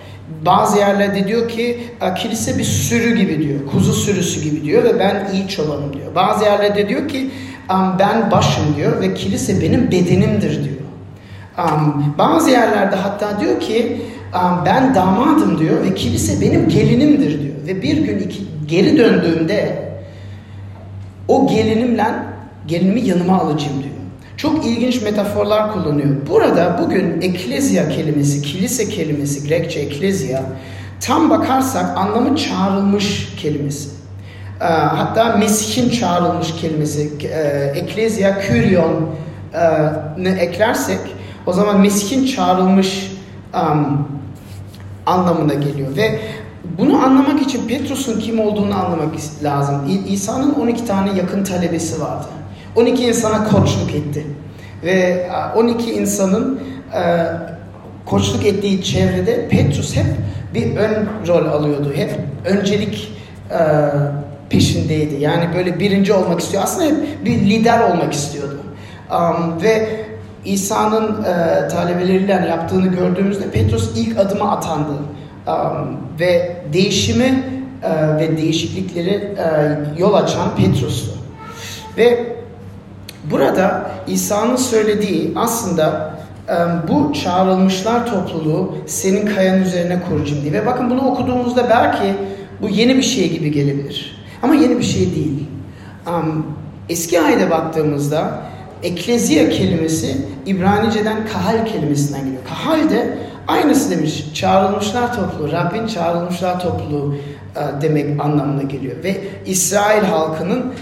Bazı 0.46 0.78
yerlerde 0.78 1.28
diyor 1.28 1.50
ki 1.50 1.80
kilise 2.18 2.58
bir 2.58 2.64
sürü 2.64 3.16
gibi 3.16 3.40
diyor, 3.44 3.60
kuzu 3.72 3.94
sürüsü 3.94 4.42
gibi 4.42 4.64
diyor 4.64 4.84
ve 4.84 5.00
ben 5.00 5.30
iyi 5.34 5.48
çobanım 5.48 5.94
diyor. 5.94 6.16
Bazı 6.16 6.44
yerlerde 6.44 6.90
diyor 6.90 7.08
ki 7.08 7.30
ben 8.00 8.32
başım 8.32 8.64
diyor 8.76 9.02
ve 9.02 9.14
kilise 9.14 9.62
benim 9.62 9.92
bedenimdir 9.92 10.64
diyor. 10.64 10.76
Bazı 12.18 12.50
yerlerde 12.50 12.96
hatta 12.96 13.40
diyor 13.40 13.60
ki 13.60 14.02
ben 14.66 14.96
damadım 14.96 15.60
diyor 15.60 15.84
ve 15.84 15.96
kilise 15.96 16.42
benim 16.42 16.70
gelinimdir 16.70 17.42
diyor. 17.42 17.56
Ve 17.68 17.82
bir 17.82 17.98
gün 17.98 18.20
iki, 18.20 18.40
geri 18.68 18.98
döndüğümde 18.98 19.90
o 21.28 21.48
gelinimle 21.48 22.06
gelinimi 22.68 23.02
yanıma 23.02 23.40
alacağım 23.40 23.84
diyor. 23.84 23.93
Çok 24.44 24.66
ilginç 24.66 25.02
metaforlar 25.02 25.74
kullanıyor. 25.74 26.10
Burada 26.30 26.80
bugün 26.82 27.22
eklezya 27.22 27.90
kelimesi, 27.90 28.42
kilise 28.42 28.90
kelimesi, 28.90 29.48
Grekçe 29.48 29.80
eklezya 29.80 30.44
tam 31.00 31.30
bakarsak 31.30 31.98
anlamı 31.98 32.36
çağrılmış 32.36 33.36
kelimesi. 33.38 33.90
Ee, 34.62 34.64
hatta 34.66 35.38
Mesih'in 35.38 35.90
çağrılmış 35.90 36.56
kelimesi, 36.56 37.12
e, 37.24 37.72
eklezya, 37.76 38.40
küryon 38.40 39.10
e, 40.24 40.30
eklersek 40.30 41.00
o 41.46 41.54
zaman 41.54 41.82
Mesih'in 41.82 42.26
çağrılmış 42.26 43.12
anlamına 45.06 45.54
geliyor. 45.54 45.96
Ve 45.96 46.20
bunu 46.78 47.04
anlamak 47.04 47.42
için 47.42 47.68
Petrus'un 47.68 48.20
kim 48.20 48.40
olduğunu 48.40 48.76
anlamak 48.76 49.16
lazım. 49.44 49.76
İsa'nın 50.08 50.54
12 50.54 50.86
tane 50.86 51.18
yakın 51.18 51.44
talebesi 51.44 52.02
vardı. 52.02 52.26
12 52.76 53.08
insana 53.08 53.44
koçluk 53.44 53.96
etti. 53.96 54.26
Ve 54.84 55.28
12 55.56 55.92
insanın 55.92 56.60
e, 56.94 57.26
koçluk 58.06 58.46
ettiği 58.46 58.84
çevrede 58.84 59.48
Petrus 59.50 59.96
hep 59.96 60.06
bir 60.54 60.76
ön 60.76 61.08
rol 61.28 61.46
alıyordu. 61.46 61.94
Hep 61.96 62.12
öncelik 62.46 63.12
e, 63.52 63.60
peşindeydi. 64.50 65.16
Yani 65.16 65.50
böyle 65.56 65.80
birinci 65.80 66.14
olmak 66.14 66.40
istiyor. 66.40 66.64
Aslında 66.64 66.88
hep 66.88 67.26
bir 67.26 67.40
lider 67.40 67.80
olmak 67.80 68.14
istiyordu. 68.14 68.60
Ve 69.62 69.90
İsa'nın 70.46 71.24
e, 71.24 71.68
talebeleriyle 71.68 72.32
yaptığını 72.32 72.88
gördüğümüzde 72.88 73.52
Petrus 73.52 73.98
ilk 73.98 74.20
adımı 74.20 74.52
atandı. 74.52 74.94
Ve 76.20 76.56
değişimi 76.74 77.44
e, 77.84 78.18
ve 78.18 78.38
değişiklikleri 78.38 79.10
e, 79.10 79.78
yol 79.98 80.14
açan 80.14 80.56
Petrus'tu. 80.56 81.12
Ve 81.98 82.33
Burada 83.32 83.92
İsa'nın 84.08 84.56
söylediği 84.56 85.34
aslında 85.36 86.14
bu 86.88 87.14
çağrılmışlar 87.14 88.06
topluluğu 88.06 88.76
senin 88.86 89.26
kayanın 89.36 89.62
üzerine 89.62 90.00
kuracağım 90.10 90.42
diye. 90.42 90.54
Ve 90.54 90.66
bakın 90.66 90.90
bunu 90.90 91.02
okuduğumuzda 91.02 91.70
belki 91.70 92.16
bu 92.62 92.70
yeni 92.70 92.98
bir 92.98 93.04
şey 93.04 93.30
gibi 93.30 93.52
gelebilir. 93.52 94.26
Ama 94.42 94.56
yeni 94.56 94.78
bir 94.78 94.84
şey 94.84 95.16
değil. 95.16 95.46
Eski 96.90 97.22
ayda 97.22 97.50
baktığımızda 97.50 98.40
eklezia 98.84 99.50
kelimesi 99.50 100.18
İbranice'den 100.46 101.18
kahal 101.34 101.66
kelimesinden 101.66 102.22
geliyor. 102.22 102.42
Kahal 102.50 102.90
de 102.90 103.18
aynısı 103.48 103.92
demiş. 103.92 104.26
Çağrılmışlar 104.34 105.16
topluluğu, 105.16 105.52
Rabbin 105.52 105.88
çağrılmışlar 105.88 106.60
topluluğu 106.60 107.16
demek 107.82 108.22
anlamına 108.22 108.64
geliyor. 108.64 109.04
Ve 109.04 109.18
İsrail 109.46 110.04
halkının 110.04 110.74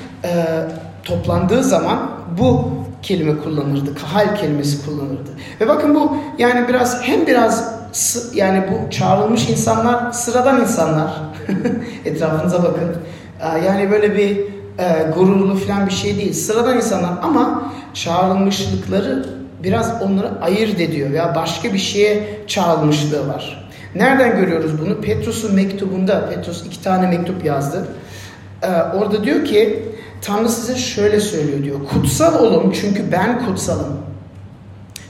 toplandığı 1.04 1.64
zaman 1.64 2.10
bu 2.38 2.70
kelime 3.02 3.38
kullanırdı. 3.38 3.96
Kahal 3.96 4.36
kelimesi 4.36 4.86
kullanırdı. 4.86 5.30
Ve 5.62 5.68
bakın 5.68 5.96
bu 5.96 6.18
yani 6.38 6.68
biraz 6.68 7.04
hem 7.04 7.28
biraz 7.28 7.82
yani 8.34 8.64
bu 8.72 8.92
çağrılmış 8.92 9.50
insanlar 9.50 10.12
sıradan 10.12 10.62
insanlar. 10.62 11.12
Etrafınıza 12.06 12.64
bakın. 12.64 12.96
Yani 13.66 13.92
böyle 13.92 14.16
bir 14.16 14.38
e, 14.80 15.12
gururlu 15.16 15.56
falan 15.56 15.88
bir 15.88 15.92
şey 15.92 16.18
değil. 16.18 16.34
Sıradan 16.34 16.78
insanlar 16.78 17.12
ama 17.22 17.72
çağrılmışlıkları 17.94 19.26
biraz 19.64 20.02
onları 20.02 20.42
ayırt 20.42 20.80
ediyor 20.80 21.12
veya 21.12 21.36
başka 21.36 21.74
bir 21.74 21.78
şeye 21.78 22.28
çağrılmışlığı 22.48 23.28
var. 23.28 23.70
Nereden 23.96 24.38
görüyoruz 24.38 24.72
bunu? 24.82 25.02
Petrus'un 25.02 25.56
mektubunda, 25.56 26.30
Petrus 26.30 26.66
iki 26.66 26.84
tane 26.84 27.08
mektup 27.08 27.46
yazdı. 27.46 27.88
Ee, 28.64 28.68
orada 28.68 29.24
diyor 29.24 29.46
ki 29.46 29.84
Tanrı 30.22 30.50
size 30.50 30.75
şöyle 30.75 31.20
söylüyor 31.20 31.63
diyor. 31.63 31.80
Kutsal 31.94 32.44
olun 32.44 32.74
çünkü 32.82 33.12
ben 33.12 33.46
kutsalım. 33.46 33.98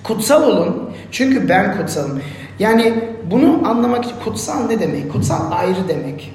Kutsal 0.03 0.44
olun 0.44 0.89
çünkü 1.12 1.50
ben 1.50 1.77
kutsalım. 1.77 2.22
Yani 2.60 2.94
bunu 3.32 3.70
anlamak 3.70 4.06
için 4.06 4.15
kutsal 4.24 4.68
ne 4.68 4.80
demek? 4.80 5.12
Kutsal 5.12 5.51
ayrı 5.51 5.88
demek. 5.88 6.34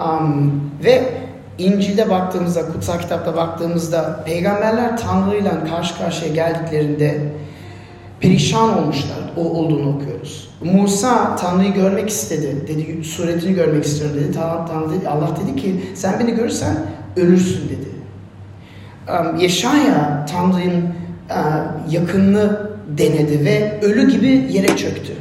Um, 0.00 0.60
ve 0.84 1.12
İncil'de 1.58 2.10
baktığımızda, 2.10 2.66
kutsal 2.66 2.98
kitapta 2.98 3.36
baktığımızda 3.36 4.22
peygamberler 4.26 4.96
Tanrı'yla 4.96 5.64
karşı 5.64 5.98
karşıya 5.98 6.32
geldiklerinde 6.32 7.20
perişan 8.20 8.78
olmuşlar 8.78 9.18
o 9.36 9.40
olduğunu 9.40 9.96
okuyoruz. 9.96 10.50
Musa 10.64 11.36
Tanrı'yı 11.36 11.74
görmek 11.74 12.08
istedi. 12.08 12.68
Dedi 12.68 13.04
suretini 13.04 13.54
görmek 13.54 13.84
istiyorum 13.84 14.16
dedi. 14.16 14.32
Tanrı 14.68 14.90
dedi, 14.90 15.08
Allah 15.08 15.30
dedi 15.42 15.60
ki 15.60 15.84
sen 15.94 16.20
beni 16.20 16.34
görürsen 16.34 16.76
ölürsün 17.16 17.68
dedi 17.68 17.93
um, 19.08 19.36
Yeşaya 19.38 20.26
Tanrı'nın 20.32 20.84
uh, 21.30 22.74
denedi 22.98 23.44
ve 23.44 23.80
ölü 23.82 24.10
gibi 24.10 24.28
yere 24.28 24.76
çöktü. 24.76 25.12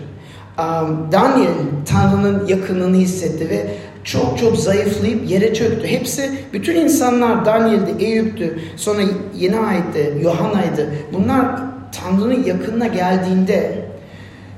Daniel 1.11 1.53
Tanrı'nın 1.85 2.47
yakınını 2.47 2.95
hissetti 2.97 3.49
ve 3.49 3.67
çok 4.03 4.37
çok 4.39 4.57
zayıflayıp 4.57 5.29
yere 5.29 5.53
çöktü. 5.53 5.87
Hepsi, 5.87 6.31
bütün 6.53 6.75
insanlar 6.75 7.45
Daniel'de, 7.45 8.05
Eyüp'tü, 8.05 8.59
sonra 8.75 9.01
yeni 9.35 9.59
ayette, 9.59 10.13
Yohana'ydı. 10.21 10.93
Bunlar 11.13 11.45
Tanrı'nın 11.91 12.43
yakınına 12.43 12.87
geldiğinde 12.87 13.85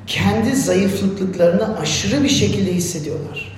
kendi 0.08 0.56
zayıflıklarını 0.56 1.80
aşırı 1.80 2.24
bir 2.24 2.30
şekilde 2.30 2.74
hissediyorlar. 2.74 3.55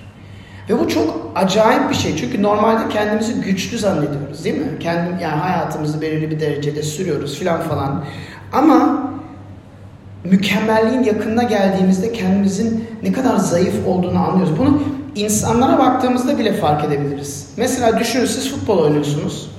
Ve 0.69 0.79
bu 0.79 0.88
çok 0.88 1.31
acayip 1.36 1.89
bir 1.89 1.95
şey. 1.95 2.15
Çünkü 2.17 2.43
normalde 2.43 2.89
kendimizi 2.89 3.33
güçlü 3.33 3.77
zannediyoruz 3.77 4.43
değil 4.43 4.57
mi? 4.57 4.79
Kendim 4.79 5.19
yani 5.19 5.36
hayatımızı 5.36 6.01
belirli 6.01 6.31
bir 6.31 6.39
derecede 6.39 6.83
sürüyoruz 6.83 7.39
filan 7.39 7.62
falan. 7.62 8.05
Ama 8.53 9.07
mükemmelliğin 10.24 11.03
yakınına 11.03 11.43
geldiğimizde 11.43 12.13
kendimizin 12.13 12.88
ne 13.03 13.12
kadar 13.12 13.38
zayıf 13.38 13.88
olduğunu 13.88 14.19
anlıyoruz. 14.19 14.59
Bunu 14.59 14.81
insanlara 15.15 15.79
baktığımızda 15.79 16.38
bile 16.38 16.53
fark 16.53 16.86
edebiliriz. 16.86 17.50
Mesela 17.57 18.00
düşünün 18.00 18.25
siz 18.25 18.51
futbol 18.51 18.77
oynuyorsunuz. 18.77 19.51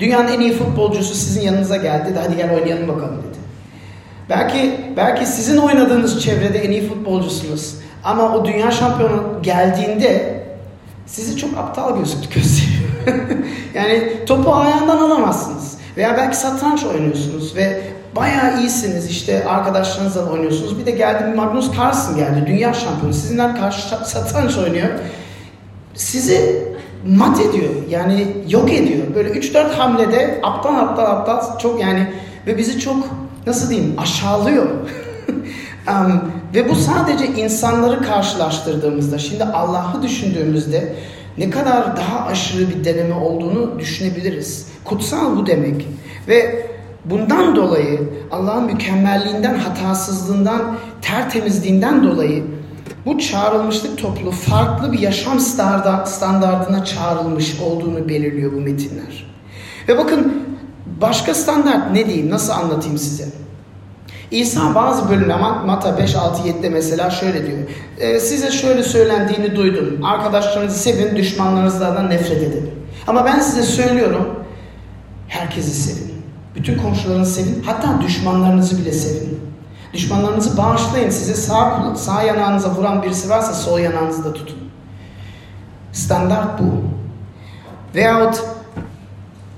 Dünyanın 0.00 0.28
en 0.28 0.40
iyi 0.40 0.52
futbolcusu 0.52 1.14
sizin 1.14 1.40
yanınıza 1.40 1.76
geldi 1.76 2.14
hadi 2.22 2.36
gel 2.36 2.54
oynayalım 2.54 2.88
bakalım 2.88 3.16
dedi. 3.18 3.38
Belki 4.30 4.80
belki 4.96 5.26
sizin 5.26 5.56
oynadığınız 5.56 6.22
çevrede 6.22 6.58
en 6.58 6.70
iyi 6.70 6.88
futbolcusunuz. 6.88 7.74
Ama 8.04 8.34
o 8.34 8.44
dünya 8.44 8.70
şampiyonu 8.70 9.22
geldiğinde 9.42 10.42
sizi 11.06 11.36
çok 11.36 11.58
aptal 11.58 11.98
gözüktü 11.98 12.34
gösteriyor. 12.34 12.86
yani 13.74 14.24
topu 14.26 14.54
ayağından 14.54 14.98
alamazsınız. 14.98 15.76
Veya 15.96 16.16
belki 16.16 16.36
satranç 16.36 16.84
oynuyorsunuz 16.84 17.56
ve 17.56 17.82
bayağı 18.16 18.60
iyisiniz 18.60 19.10
işte 19.10 19.48
arkadaşlarınızla 19.48 20.30
oynuyorsunuz. 20.30 20.78
Bir 20.78 20.86
de 20.86 20.90
geldi 20.90 21.36
Magnus 21.36 21.78
Carlsen 21.78 22.16
geldi 22.16 22.44
dünya 22.46 22.74
şampiyonu. 22.74 23.14
Sizinle 23.14 23.54
karşı 23.54 23.88
satranç 24.04 24.56
oynuyor. 24.56 24.88
Sizi 25.94 26.66
mat 27.06 27.40
ediyor. 27.40 27.70
Yani 27.90 28.26
yok 28.48 28.72
ediyor. 28.72 29.14
Böyle 29.14 29.30
3-4 29.30 29.72
hamlede 29.72 30.40
aptal 30.42 30.74
aptal 30.74 31.04
aptal 31.04 31.58
çok 31.58 31.80
yani 31.80 32.12
ve 32.46 32.58
bizi 32.58 32.78
çok 32.78 32.96
nasıl 33.46 33.70
diyeyim 33.70 33.94
aşağılıyor. 33.98 34.66
um, 35.88 36.32
ve 36.56 36.68
bu 36.68 36.74
sadece 36.74 37.26
insanları 37.26 38.02
karşılaştırdığımızda 38.02 39.18
şimdi 39.18 39.44
Allah'ı 39.44 40.02
düşündüğümüzde 40.02 40.92
ne 41.38 41.50
kadar 41.50 41.96
daha 41.96 42.26
aşırı 42.26 42.68
bir 42.68 42.84
deneme 42.84 43.14
olduğunu 43.14 43.78
düşünebiliriz. 43.78 44.68
Kutsal 44.84 45.36
bu 45.36 45.46
demek. 45.46 45.88
Ve 46.28 46.66
bundan 47.04 47.56
dolayı 47.56 48.00
Allah'ın 48.30 48.64
mükemmelliğinden, 48.64 49.54
hatasızlığından, 49.54 50.76
tertemizliğinden 51.02 52.04
dolayı 52.04 52.44
bu 53.06 53.18
çağrılmışlık 53.18 53.98
toplu 53.98 54.30
farklı 54.30 54.92
bir 54.92 54.98
yaşam 54.98 55.40
standartına 55.40 56.84
çağrılmış 56.84 57.60
olduğunu 57.60 58.08
belirliyor 58.08 58.52
bu 58.52 58.60
metinler. 58.60 59.26
Ve 59.88 59.98
bakın 59.98 60.42
başka 61.00 61.34
standart 61.34 61.92
ne 61.92 62.06
diyeyim, 62.06 62.30
nasıl 62.30 62.52
anlatayım 62.52 62.98
size? 62.98 63.45
İsa 64.30 64.74
bazı 64.74 65.08
bölümde 65.08 65.36
Mata 65.66 65.98
5, 65.98 66.16
6, 66.16 66.48
7'de 66.48 66.68
mesela 66.68 67.10
şöyle 67.10 67.46
diyor. 67.46 67.58
E, 67.98 68.20
size 68.20 68.50
şöyle 68.50 68.82
söylendiğini 68.82 69.56
duydum. 69.56 70.04
Arkadaşlarınızı 70.04 70.78
sevin, 70.78 71.16
düşmanlarınızdan 71.16 72.10
nefret 72.10 72.42
edin. 72.42 72.70
Ama 73.06 73.24
ben 73.24 73.40
size 73.40 73.62
söylüyorum, 73.62 74.44
herkesi 75.28 75.70
sevin. 75.70 76.14
Bütün 76.54 76.78
komşularınızı 76.78 77.34
sevin, 77.34 77.62
hatta 77.66 78.00
düşmanlarınızı 78.02 78.78
bile 78.78 78.92
sevin. 78.92 79.40
Düşmanlarınızı 79.92 80.56
bağışlayın. 80.56 81.10
Size 81.10 81.34
sağ, 81.34 81.94
sağ 81.96 82.22
yanağınıza 82.22 82.70
vuran 82.70 83.02
birisi 83.02 83.30
varsa 83.30 83.54
sol 83.54 83.78
yanağınızı 83.78 84.24
da 84.24 84.32
tutun. 84.32 84.58
Standart 85.92 86.60
bu. 86.60 86.64
Veyahut 87.94 88.44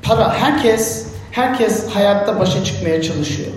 para. 0.02 0.34
Herkes 0.34 1.06
herkes 1.30 1.88
hayatta 1.88 2.40
başa 2.40 2.64
çıkmaya 2.64 3.02
çalışıyor. 3.02 3.52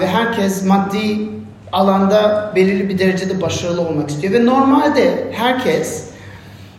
Ve 0.00 0.06
herkes 0.06 0.64
maddi 0.64 1.28
alanda 1.72 2.52
belirli 2.56 2.88
bir 2.88 2.98
derecede 2.98 3.42
başarılı 3.42 3.80
olmak 3.80 4.10
istiyor. 4.10 4.32
Ve 4.32 4.46
normalde 4.46 5.32
herkes 5.32 6.04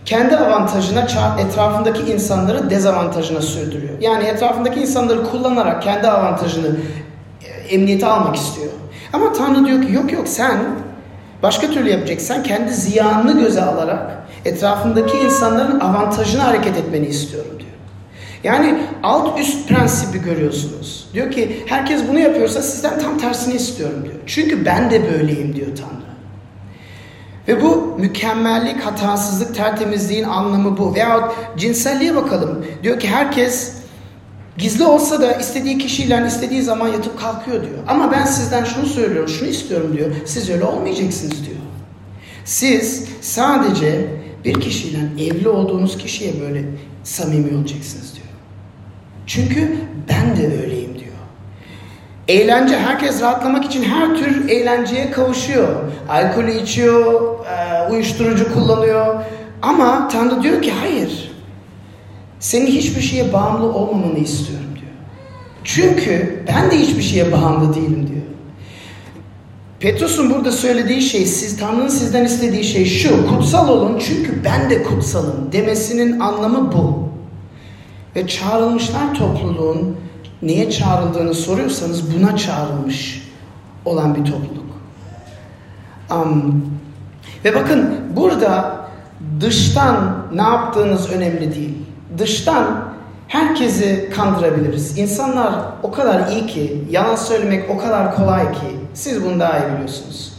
kendi 0.06 0.38
avantajına 0.38 1.08
etrafındaki 1.40 2.12
insanları 2.12 2.70
dezavantajına 2.70 3.42
sürdürüyor. 3.42 3.94
Yani 4.02 4.24
etrafındaki 4.24 4.80
insanları 4.80 5.24
kullanarak 5.24 5.84
kendi 5.84 6.08
avantajını 6.08 6.76
e, 7.46 7.76
emniyete 7.76 8.08
almak 8.08 8.36
istiyor. 8.36 8.72
Ama 9.14 9.34
Tanrı 9.34 9.66
diyor 9.66 9.82
ki 9.82 9.94
yok 9.94 10.14
yok 10.14 10.28
sen 10.28 10.58
başka 11.44 11.68
türlü 11.68 11.90
yapacaksın. 11.90 12.44
Kendi 12.44 12.74
ziyanını 12.74 13.40
göze 13.40 13.62
alarak 13.62 14.12
etrafındaki 14.46 15.18
insanların 15.18 15.80
avantajına 15.80 16.48
hareket 16.48 16.78
etmeni 16.78 17.08
istiyorum. 17.08 17.59
Yani 18.44 18.76
alt 19.04 19.40
üst 19.40 19.68
prensibi 19.68 20.22
görüyorsunuz. 20.22 21.10
Diyor 21.14 21.32
ki 21.32 21.64
herkes 21.66 22.02
bunu 22.10 22.20
yapıyorsa 22.20 22.62
sizden 22.62 23.00
tam 23.00 23.18
tersini 23.18 23.54
istiyorum 23.54 24.02
diyor. 24.04 24.16
Çünkü 24.26 24.66
ben 24.66 24.92
de 24.92 25.14
böyleyim 25.14 25.56
diyor 25.56 25.68
Tanrı. 25.68 26.10
Ve 27.48 27.62
bu 27.62 27.96
mükemmellik, 28.00 28.82
hatasızlık, 28.82 29.56
tertemizliğin 29.56 30.24
anlamı 30.24 30.78
bu. 30.78 30.96
Veyahut 30.96 31.32
cinselliğe 31.58 32.16
bakalım. 32.16 32.66
Diyor 32.84 33.00
ki 33.00 33.08
herkes 33.08 33.80
Gizli 34.60 34.84
olsa 34.84 35.22
da 35.22 35.34
istediği 35.34 35.78
kişiyle 35.78 36.24
istediği 36.28 36.62
zaman 36.62 36.88
yatıp 36.88 37.20
kalkıyor 37.20 37.64
diyor. 37.64 37.78
Ama 37.88 38.12
ben 38.12 38.26
sizden 38.26 38.64
şunu 38.64 38.86
söylüyorum, 38.86 39.30
şunu 39.30 39.50
istiyorum 39.50 39.98
diyor. 39.98 40.12
Siz 40.26 40.50
öyle 40.50 40.64
olmayacaksınız 40.64 41.46
diyor. 41.46 41.58
Siz 42.46 43.08
sadece 43.22 44.08
bir 44.46 44.62
kişiyle 44.62 45.00
evli 45.20 45.50
olduğunuz 45.50 45.98
kişiye 45.98 46.42
böyle 46.42 46.66
samimi 47.04 47.58
olacaksınız 47.58 48.16
diyor. 48.16 48.28
Çünkü 49.30 49.76
ben 50.10 50.38
de 50.38 50.62
öyleyim 50.62 50.94
diyor. 51.00 51.14
Eğlence 52.28 52.78
herkes 52.78 53.22
rahatlamak 53.22 53.66
için 53.66 53.84
her 53.84 54.16
tür 54.16 54.50
eğlenceye 54.50 55.12
kavuşuyor. 55.12 55.68
Alkolü 56.10 56.52
içiyor, 56.52 57.36
uyuşturucu 57.92 58.54
kullanıyor. 58.54 59.16
Ama 59.62 60.08
Tanrı 60.08 60.44
diyor 60.44 60.62
ki 60.62 60.72
hayır 60.72 61.32
senin 62.40 62.68
hiçbir 62.68 63.02
şeye 63.02 63.34
bağımlı 63.34 63.74
olmamanı 63.74 64.20
istiyorum 64.20 64.70
diyor. 64.76 64.92
Çünkü 65.64 66.44
ben 66.48 66.72
de 66.72 66.78
hiçbir 66.78 67.02
şeye 67.02 67.32
bağımlı 67.32 67.76
değilim 67.76 68.08
diyor. 68.08 68.26
Petrus'un 69.80 70.30
burada 70.30 70.52
söylediği 70.52 71.02
şey, 71.02 71.26
siz 71.26 71.58
Tanrı'nın 71.58 71.88
sizden 71.88 72.26
istediği 72.26 72.64
şey 72.64 72.86
şu, 72.86 73.28
kutsal 73.28 73.70
olun 73.70 74.02
çünkü 74.08 74.44
ben 74.44 74.70
de 74.70 74.84
kutsalım 74.84 75.52
demesinin 75.52 76.20
anlamı 76.20 76.72
bu. 76.72 77.09
Ve 78.16 78.28
çağrılmışlar 78.28 79.14
topluluğun 79.14 79.98
neye 80.42 80.72
çağrıldığını 80.72 81.34
soruyorsanız 81.34 82.16
buna 82.16 82.38
çağrılmış 82.38 83.30
olan 83.86 84.16
bir 84.16 84.26
topluluk. 84.32 84.70
Um, 86.12 86.66
ve 87.46 87.56
bakın 87.56 87.96
burada 88.16 88.80
dıştan 89.42 90.26
ne 90.34 90.42
yaptığınız 90.42 91.10
önemli 91.10 91.56
değil 91.56 91.78
dıştan 92.18 92.90
herkesi 93.28 94.10
kandırabiliriz. 94.16 94.98
İnsanlar 94.98 95.54
o 95.84 95.92
kadar 95.92 96.32
iyi 96.32 96.48
ki, 96.48 96.84
yalan 96.90 97.16
söylemek 97.16 97.70
o 97.70 97.78
kadar 97.78 98.16
kolay 98.16 98.52
ki 98.52 98.80
siz 98.94 99.26
bunu 99.26 99.40
daha 99.40 99.60
iyi 99.60 99.74
biliyorsunuz. 99.74 100.34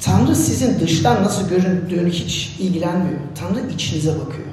Tanrı 0.00 0.36
sizin 0.36 0.80
dıştan 0.80 1.24
nasıl 1.24 1.48
göründüğünü 1.48 2.10
hiç 2.10 2.56
ilgilenmiyor. 2.58 3.20
Tanrı 3.34 3.70
içinize 3.70 4.10
bakıyor. 4.10 4.43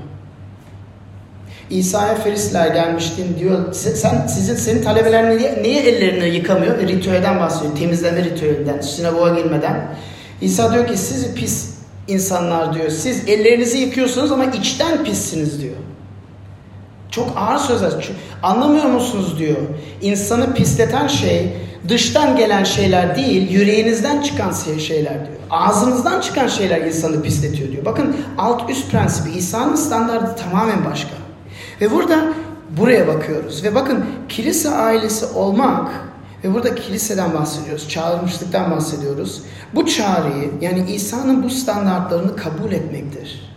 İsa'ya 1.72 2.16
Ferisler 2.16 2.68
gelmiştin 2.68 3.40
diyor. 3.40 3.74
Sen 3.74 4.28
sizin 4.28 4.56
senin 4.56 4.84
talebeler 4.84 5.38
niye, 5.38 5.60
niye 5.62 5.82
ellerini 5.82 6.36
yıkamıyor? 6.36 6.80
E, 6.80 6.88
ritüelden 6.88 7.40
bahsediyor. 7.40 7.76
Temizleme 7.76 8.24
ritüelinden, 8.24 8.82
sinagoga 8.82 9.40
girmeden. 9.40 9.96
İsa 10.42 10.74
diyor 10.74 10.88
ki 10.88 10.98
siz 10.98 11.34
pis 11.36 11.70
insanlar 12.08 12.74
diyor. 12.74 12.90
Siz 12.90 13.30
ellerinizi 13.30 13.78
yıkıyorsunuz 13.78 14.32
ama 14.32 14.46
içten 14.46 15.04
pissiniz 15.04 15.62
diyor. 15.62 15.76
Çok 17.12 17.38
ağır 17.38 17.58
sözler. 17.58 18.10
Anlamıyor 18.44 18.86
musunuz 18.86 19.40
diyor. 19.40 19.58
İnsanı 20.02 20.54
pisleten 20.54 21.08
şey 21.08 21.54
dıştan 21.90 22.38
gelen 22.38 22.64
şeyler 22.64 23.16
değil, 23.16 23.52
yüreğinizden 23.52 24.22
çıkan 24.22 24.54
şeyler 24.80 25.14
diyor. 25.14 25.38
Ağzınızdan 25.50 26.22
çıkan 26.22 26.48
şeyler 26.48 26.82
insanı 26.82 27.22
pisletiyor 27.22 27.72
diyor. 27.72 27.86
Bakın 27.86 28.16
alt 28.38 28.70
üst 28.70 28.92
prensibi 28.92 29.38
İsa'nın 29.38 29.76
standartı 29.76 30.44
tamamen 30.44 30.86
başka. 30.86 31.21
Ve 31.82 31.92
burada 31.92 32.34
buraya 32.78 33.08
bakıyoruz. 33.08 33.64
Ve 33.64 33.76
bakın 33.76 34.06
kilise 34.30 34.70
ailesi 34.70 35.26
olmak 35.26 35.92
ve 36.44 36.54
burada 36.54 36.76
kiliseden 36.76 37.34
bahsediyoruz, 37.34 37.90
çağrılmışlıktan 37.90 38.72
bahsediyoruz. 38.72 39.42
Bu 39.76 39.86
çağrıyı 39.86 40.52
yani 40.62 40.92
İsa'nın 40.92 41.44
bu 41.44 41.50
standartlarını 41.50 42.36
kabul 42.36 42.72
etmektir. 42.72 43.52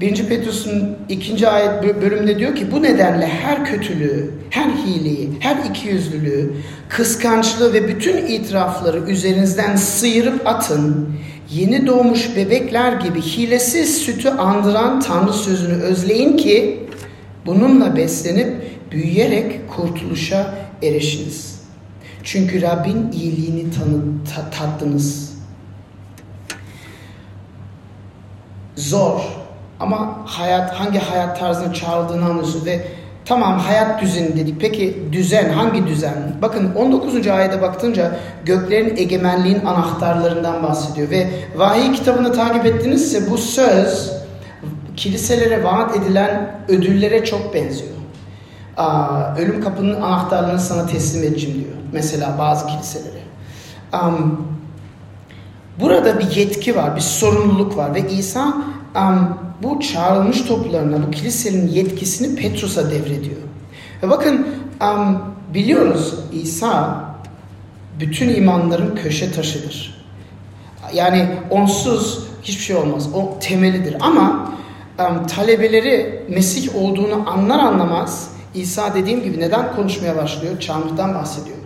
1. 0.00 0.28
Petrus'un 0.28 0.96
ikinci 1.08 1.48
ayet 1.48 2.02
bölümünde 2.02 2.38
diyor 2.38 2.54
ki 2.54 2.72
bu 2.72 2.82
nedenle 2.82 3.26
her 3.26 3.64
kötülüğü, 3.64 4.30
her 4.50 4.70
hileyi, 4.70 5.30
her 5.40 5.56
ikiyüzlülüğü, 5.70 6.54
kıskançlığı 6.88 7.72
ve 7.72 7.88
bütün 7.88 8.26
itirafları 8.26 8.98
üzerinizden 8.98 9.76
sıyırıp 9.76 10.46
atın. 10.46 11.08
Yeni 11.54 11.86
doğmuş 11.86 12.36
bebekler 12.36 12.92
gibi 12.92 13.22
hilesiz 13.22 13.98
sütü 13.98 14.28
andıran 14.28 15.00
Tanrı 15.00 15.32
sözünü 15.32 15.82
özleyin 15.82 16.36
ki 16.36 16.86
bununla 17.46 17.96
beslenip 17.96 18.62
büyüyerek 18.90 19.70
kurtuluşa 19.70 20.54
erişiniz. 20.82 21.60
Çünkü 22.22 22.62
Rabbin 22.62 23.12
iyiliğini 23.12 23.70
tanı, 23.70 24.02
tattınız. 24.50 25.34
Zor, 28.76 29.20
ama 29.80 30.22
hayat 30.26 30.74
hangi 30.74 30.98
hayat 30.98 31.38
tarzına 31.38 31.74
çağrıldığını 31.74 32.24
anlıyorsun 32.24 32.66
ve 32.66 32.86
tamam 33.24 33.58
hayat 33.58 34.02
düzeni 34.02 34.36
dedik. 34.36 34.60
Peki 34.60 35.08
düzen 35.12 35.52
hangi 35.52 35.86
düzen? 35.86 36.14
Bakın 36.42 36.74
19. 36.74 37.26
ayete 37.26 37.62
baktınca 37.62 38.16
göklerin 38.44 38.96
egemenliğin 38.96 39.64
anahtarlarından 39.64 40.62
bahsediyor 40.62 41.10
ve 41.10 41.30
vahiy 41.56 41.92
kitabını 41.92 42.32
takip 42.32 42.66
ettiğinizse 42.66 43.30
bu 43.30 43.38
söz 43.38 44.12
kiliselere 44.96 45.64
vaat 45.64 45.96
edilen 45.96 46.60
ödüllere 46.68 47.24
çok 47.24 47.54
benziyor. 47.54 47.90
Aa, 48.76 49.36
ölüm 49.38 49.60
kapının 49.60 50.02
anahtarlarını 50.02 50.60
sana 50.60 50.86
teslim 50.86 51.24
edeceğim 51.24 51.58
diyor. 51.58 51.74
Mesela 51.92 52.34
bazı 52.38 52.66
kiliselere. 52.66 53.22
Um, 53.92 54.48
burada 55.80 56.18
bir 56.18 56.30
yetki 56.30 56.76
var, 56.76 56.96
bir 56.96 57.00
sorumluluk 57.00 57.76
var 57.76 57.94
ve 57.94 58.10
İsa 58.10 58.54
um, 58.96 59.38
bu 59.62 59.80
çağrılmış 59.80 60.42
toplarına, 60.42 61.06
bu 61.06 61.10
kilisenin 61.10 61.68
yetkisini 61.68 62.36
Petrus'a 62.36 62.90
devrediyor. 62.90 63.40
Ve 64.02 64.10
bakın 64.10 64.46
um, 64.82 65.18
biliyoruz 65.54 66.14
İsa 66.32 67.04
bütün 68.00 68.34
imanların 68.34 68.94
köşe 68.94 69.32
taşıdır. 69.32 70.04
Yani 70.94 71.28
onsuz 71.50 72.24
hiçbir 72.42 72.62
şey 72.62 72.76
olmaz. 72.76 73.08
O 73.14 73.38
temelidir. 73.40 73.96
Ama 74.00 74.52
um, 74.98 75.26
talebeleri 75.26 76.24
Mesih 76.28 76.76
olduğunu 76.76 77.30
anlar 77.30 77.58
anlamaz 77.58 78.30
İsa 78.54 78.94
dediğim 78.94 79.22
gibi 79.22 79.40
neden 79.40 79.76
konuşmaya 79.76 80.16
başlıyor? 80.16 80.60
Çarmıhtan 80.60 81.14
bahsediyor. 81.14 81.56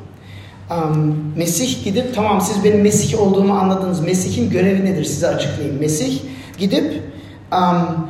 Um, 0.71 1.17
Mesih 1.37 1.85
gidip 1.85 2.15
tamam 2.15 2.41
siz 2.41 2.65
benim 2.65 2.81
Mesih 2.81 3.21
olduğumu 3.21 3.55
anladınız. 3.55 4.01
Mesih'in 4.01 4.51
görevi 4.51 4.85
nedir 4.85 5.05
size 5.05 5.29
açıklayayım. 5.29 5.81
Mesih 5.81 6.21
gidip 6.59 7.03
um, 7.53 8.09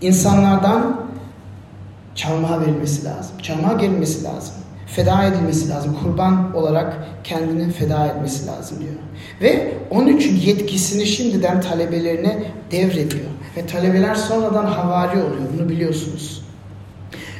insanlardan 0.00 1.06
çarmıha 2.14 2.60
verilmesi 2.60 3.04
lazım. 3.04 3.38
Çarmıha 3.42 3.72
gelinmesi 3.72 4.24
lazım. 4.24 4.54
Feda 4.86 5.24
edilmesi 5.24 5.68
lazım. 5.68 5.96
Kurban 6.02 6.56
olarak 6.56 7.06
kendini 7.24 7.72
feda 7.72 8.06
etmesi 8.06 8.46
lazım 8.46 8.78
diyor. 8.80 8.92
Ve 9.40 9.72
onun 9.90 10.06
için 10.06 10.36
yetkisini 10.36 11.06
şimdiden 11.06 11.60
talebelerine 11.60 12.42
devrediyor. 12.70 13.26
Ve 13.56 13.66
talebeler 13.66 14.14
sonradan 14.14 14.66
havari 14.66 15.18
oluyor. 15.18 15.42
Bunu 15.58 15.68
biliyorsunuz. 15.68 16.46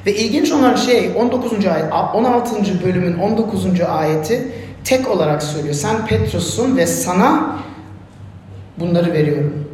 Ve 0.07 0.17
ilginç 0.17 0.53
olan 0.53 0.75
şey 0.75 1.13
19. 1.17 1.67
ayet, 1.67 1.93
16. 2.15 2.85
bölümün 2.85 3.19
19. 3.19 3.81
ayeti 3.81 4.53
tek 4.85 5.11
olarak 5.11 5.43
söylüyor. 5.43 5.75
Sen 5.75 6.07
Petrus'sun 6.07 6.77
ve 6.77 6.87
sana 6.87 7.57
bunları 8.81 9.13
veriyorum. 9.13 9.66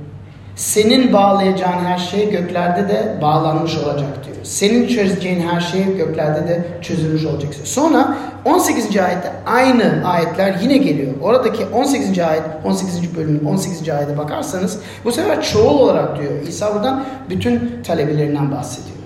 Senin 0.56 1.12
bağlayacağın 1.12 1.84
her 1.84 1.98
şey 1.98 2.30
göklerde 2.30 2.88
de 2.88 3.18
bağlanmış 3.22 3.76
olacak 3.78 4.24
diyor. 4.24 4.36
Senin 4.42 4.88
çözeceğin 4.88 5.40
her 5.40 5.60
şey 5.60 5.96
göklerde 5.96 6.48
de 6.48 6.64
çözülmüş 6.82 7.24
olacak. 7.24 7.54
Sonra 7.64 8.18
18. 8.44 8.96
ayette 8.96 9.32
aynı 9.46 10.08
ayetler 10.08 10.58
yine 10.62 10.76
geliyor. 10.76 11.12
Oradaki 11.22 11.66
18. 11.66 12.18
ayet, 12.18 12.42
18. 12.64 13.16
bölümün 13.16 13.44
18. 13.44 13.88
ayete 13.88 14.18
bakarsanız 14.18 14.80
bu 15.04 15.12
sefer 15.12 15.42
çoğul 15.42 15.78
olarak 15.78 16.18
diyor. 16.18 16.32
İsa 16.48 16.74
buradan 16.74 17.04
bütün 17.30 17.82
talebelerinden 17.82 18.50
bahsediyor. 18.50 18.96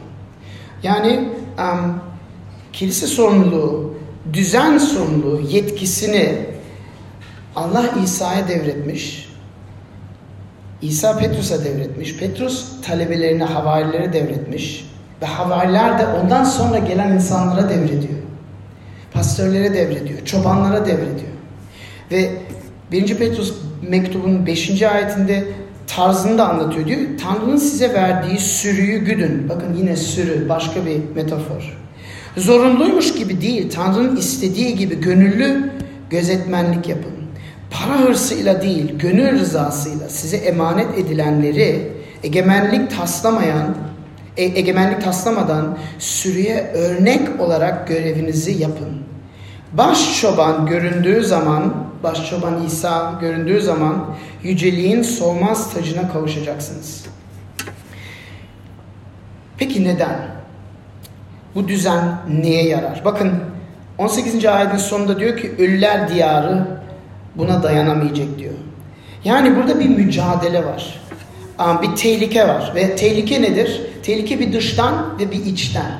Yani 0.82 1.28
um, 1.58 2.00
kilise 2.72 3.06
sorumluluğu, 3.06 3.94
düzen 4.32 4.78
sorumluluğu, 4.78 5.40
yetkisini 5.40 6.38
Allah 7.56 7.84
İsa'ya 8.04 8.48
devretmiş. 8.48 9.25
İsa 10.82 11.18
Petrus'a 11.18 11.64
devretmiş. 11.64 12.16
Petrus 12.16 12.64
talebelerini, 12.82 13.44
havarilere 13.44 14.12
devretmiş. 14.12 14.90
Ve 15.22 15.26
havariler 15.26 15.98
de 15.98 16.06
ondan 16.06 16.44
sonra 16.44 16.78
gelen 16.78 17.12
insanlara 17.12 17.68
devrediyor. 17.68 18.18
Pastörlere 19.12 19.74
devrediyor, 19.74 20.24
çobanlara 20.24 20.86
devrediyor. 20.86 21.32
Ve 22.12 22.30
1. 22.92 23.18
Petrus 23.18 23.54
mektubun 23.88 24.46
5. 24.46 24.82
ayetinde 24.82 25.44
tarzını 25.86 26.38
da 26.38 26.48
anlatıyor. 26.48 26.86
Diyor 26.86 27.00
Tanrı'nın 27.22 27.56
size 27.56 27.94
verdiği 27.94 28.38
sürüyü 28.38 28.98
güdün. 28.98 29.48
Bakın 29.48 29.74
yine 29.74 29.96
sürü 29.96 30.48
başka 30.48 30.86
bir 30.86 31.00
metafor. 31.14 31.78
Zorunluymuş 32.36 33.14
gibi 33.14 33.40
değil. 33.40 33.70
Tanrı'nın 33.70 34.16
istediği 34.16 34.76
gibi 34.76 35.00
gönüllü 35.00 35.70
gözetmenlik 36.10 36.88
yapın. 36.88 37.15
Para 37.70 37.98
hırsıyla 38.00 38.62
değil, 38.62 38.98
gönül 38.98 39.40
rızasıyla 39.40 40.08
size 40.08 40.36
emanet 40.36 40.98
edilenleri 40.98 41.92
egemenlik 42.22 42.96
taslamayan, 42.98 43.74
e, 44.36 44.44
egemenlik 44.44 45.04
taslamadan 45.04 45.78
sürüye 45.98 46.70
örnek 46.74 47.40
olarak 47.40 47.88
görevinizi 47.88 48.52
yapın. 48.52 49.02
Baş 49.72 50.20
çoban 50.20 50.66
göründüğü 50.66 51.24
zaman, 51.24 51.74
baş 52.02 52.30
çoban 52.30 52.64
İsa 52.66 53.18
göründüğü 53.20 53.60
zaman 53.60 54.14
yüceliğin 54.42 55.02
solmaz 55.02 55.74
tacına 55.74 56.12
kavuşacaksınız. 56.12 57.04
Peki 59.58 59.84
neden? 59.84 60.36
Bu 61.54 61.68
düzen 61.68 62.18
neye 62.42 62.68
yarar? 62.68 63.02
Bakın 63.04 63.32
18. 63.98 64.44
ayetin 64.44 64.76
sonunda 64.76 65.20
diyor 65.20 65.36
ki 65.36 65.54
ölüler 65.58 66.08
diyarı 66.08 66.66
buna 67.38 67.62
dayanamayacak 67.62 68.38
diyor. 68.38 68.54
Yani 69.24 69.56
burada 69.56 69.80
bir 69.80 69.88
mücadele 69.88 70.64
var. 70.64 71.00
Bir 71.82 71.96
tehlike 71.96 72.48
var. 72.48 72.72
Ve 72.74 72.96
tehlike 72.96 73.42
nedir? 73.42 73.82
Tehlike 74.02 74.40
bir 74.40 74.52
dıştan 74.52 75.18
ve 75.18 75.30
bir 75.30 75.44
içten. 75.44 75.92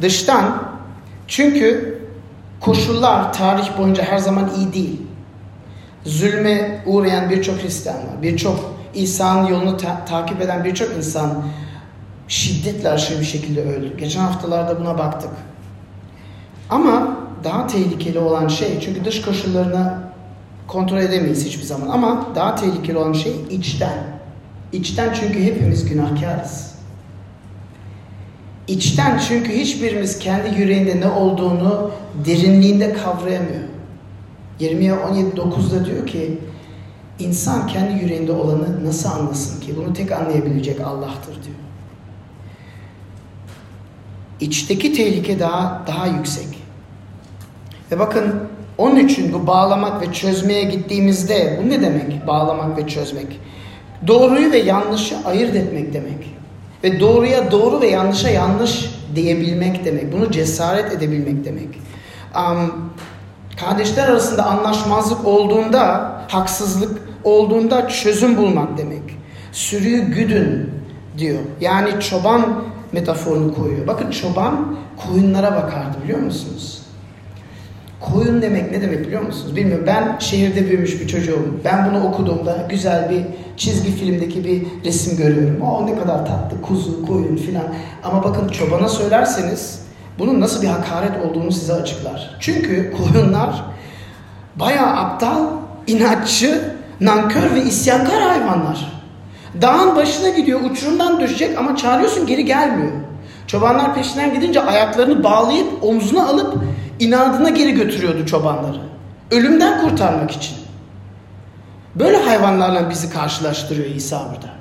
Dıştan 0.00 0.62
çünkü 1.28 1.98
koşullar 2.60 3.32
tarih 3.32 3.78
boyunca 3.78 4.04
her 4.04 4.18
zaman 4.18 4.50
iyi 4.58 4.72
değil. 4.72 5.00
Zulme 6.04 6.82
uğrayan 6.86 7.30
birçok 7.30 7.62
Hristiyan 7.62 7.96
var. 7.96 8.22
Birçok 8.22 8.74
İsa'nın 8.94 9.46
yolunu 9.46 9.76
ta- 9.76 10.04
takip 10.04 10.40
eden 10.40 10.64
birçok 10.64 10.96
insan 10.96 11.42
şiddetle 12.28 12.88
aşırı 12.88 13.20
bir 13.20 13.24
şekilde 13.24 13.62
öldü. 13.62 13.96
Geçen 13.98 14.20
haftalarda 14.20 14.80
buna 14.80 14.98
baktık. 14.98 15.30
Ama 16.70 17.16
daha 17.44 17.66
tehlikeli 17.66 18.18
olan 18.18 18.48
şey 18.48 18.80
çünkü 18.80 19.04
dış 19.04 19.22
koşullarını 19.22 20.01
kontrol 20.66 20.98
edemeyiz 20.98 21.46
hiçbir 21.46 21.64
zaman 21.64 21.88
ama 21.88 22.26
daha 22.34 22.54
tehlikeli 22.54 22.98
olan 22.98 23.12
şey 23.12 23.36
içten. 23.50 24.12
İçten 24.72 25.12
çünkü 25.12 25.44
hepimiz 25.44 25.88
günahkarız. 25.88 26.72
İçten 28.68 29.18
çünkü 29.18 29.52
hiçbirimiz 29.52 30.18
kendi 30.18 30.60
yüreğinde 30.60 31.00
ne 31.00 31.08
olduğunu 31.08 31.90
derinliğinde 32.26 32.92
kavrayamıyor. 32.92 33.62
20'ye 34.60 34.92
17.9'da 34.92 35.84
diyor 35.84 36.06
ki 36.06 36.38
insan 37.18 37.66
kendi 37.66 38.02
yüreğinde 38.02 38.32
olanı 38.32 38.84
nasıl 38.84 39.08
anlasın 39.08 39.60
ki? 39.60 39.76
Bunu 39.76 39.92
tek 39.92 40.12
anlayabilecek 40.12 40.80
Allah'tır 40.80 41.34
diyor. 41.34 41.56
İçteki 44.40 44.92
tehlike 44.92 45.40
daha 45.40 45.82
daha 45.86 46.06
yüksek. 46.06 46.48
Ve 47.92 47.98
bakın 47.98 48.34
onun 48.78 48.96
için 48.96 49.32
bu 49.32 49.46
bağlamak 49.46 50.02
ve 50.02 50.12
çözmeye 50.12 50.62
gittiğimizde 50.62 51.60
bu 51.62 51.68
ne 51.68 51.82
demek? 51.82 52.26
Bağlamak 52.26 52.78
ve 52.78 52.86
çözmek. 52.86 53.40
Doğruyu 54.06 54.52
ve 54.52 54.58
yanlışı 54.58 55.16
ayırt 55.24 55.56
etmek 55.56 55.94
demek. 55.94 56.36
Ve 56.84 57.00
doğruya 57.00 57.50
doğru 57.50 57.80
ve 57.80 57.88
yanlışa 57.88 58.30
yanlış 58.30 58.90
diyebilmek 59.14 59.84
demek. 59.84 60.12
Bunu 60.12 60.30
cesaret 60.30 60.92
edebilmek 60.92 61.44
demek. 61.44 61.68
Um, 62.36 62.90
kardeşler 63.60 64.08
arasında 64.08 64.46
anlaşmazlık 64.46 65.26
olduğunda, 65.26 66.12
haksızlık 66.28 67.02
olduğunda 67.24 67.88
çözüm 67.88 68.36
bulmak 68.36 68.78
demek. 68.78 69.02
Sürüyü 69.52 70.00
güdün 70.00 70.70
diyor. 71.18 71.38
Yani 71.60 72.00
çoban 72.00 72.64
metaforunu 72.92 73.54
koyuyor. 73.54 73.86
Bakın 73.86 74.10
çoban 74.10 74.76
koyunlara 75.06 75.56
bakardı 75.56 75.98
biliyor 76.04 76.18
musunuz? 76.18 76.81
Koyun 78.10 78.42
demek 78.42 78.70
ne 78.70 78.82
demek 78.82 79.06
biliyor 79.06 79.22
musunuz? 79.22 79.56
Bilmiyorum. 79.56 79.84
Ben 79.86 80.18
şehirde 80.18 80.66
büyümüş 80.66 81.00
bir 81.00 81.08
çocuğum. 81.08 81.60
Ben 81.64 81.90
bunu 81.90 82.04
okuduğumda 82.04 82.66
güzel 82.70 83.10
bir 83.10 83.22
çizgi 83.56 83.92
filmdeki 83.92 84.44
bir 84.44 84.66
resim 84.84 85.16
görüyorum. 85.16 85.60
O 85.60 85.86
ne 85.86 85.98
kadar 85.98 86.26
tatlı. 86.26 86.62
Kuzu, 86.62 87.06
koyun 87.06 87.36
filan. 87.36 87.64
Ama 88.04 88.24
bakın 88.24 88.48
çobana 88.48 88.88
söylerseniz 88.88 89.82
bunun 90.18 90.40
nasıl 90.40 90.62
bir 90.62 90.68
hakaret 90.68 91.12
olduğunu 91.26 91.52
size 91.52 91.72
açıklar. 91.72 92.36
Çünkü 92.40 92.92
koyunlar 92.96 93.64
bayağı 94.56 94.96
aptal, 94.96 95.46
inatçı, 95.86 96.74
nankör 97.00 97.54
ve 97.54 97.62
isyankar 97.62 98.22
hayvanlar. 98.22 99.02
Dağın 99.62 99.96
başına 99.96 100.28
gidiyor, 100.28 100.60
uçurumdan 100.70 101.20
düşecek 101.20 101.58
ama 101.58 101.76
çağırıyorsun 101.76 102.26
geri 102.26 102.44
gelmiyor. 102.44 102.92
Çobanlar 103.46 103.94
peşinden 103.94 104.34
gidince 104.34 104.62
ayaklarını 104.62 105.24
bağlayıp 105.24 105.84
omzuna 105.84 106.26
alıp 106.26 106.54
inadına 107.02 107.48
geri 107.48 107.72
götürüyordu 107.72 108.26
çobanları. 108.26 108.80
Ölümden 109.30 109.80
kurtarmak 109.80 110.30
için. 110.30 110.56
Böyle 111.94 112.16
hayvanlarla 112.16 112.90
bizi 112.90 113.10
karşılaştırıyor 113.10 113.86
İsa 113.86 114.18
burada. 114.18 114.52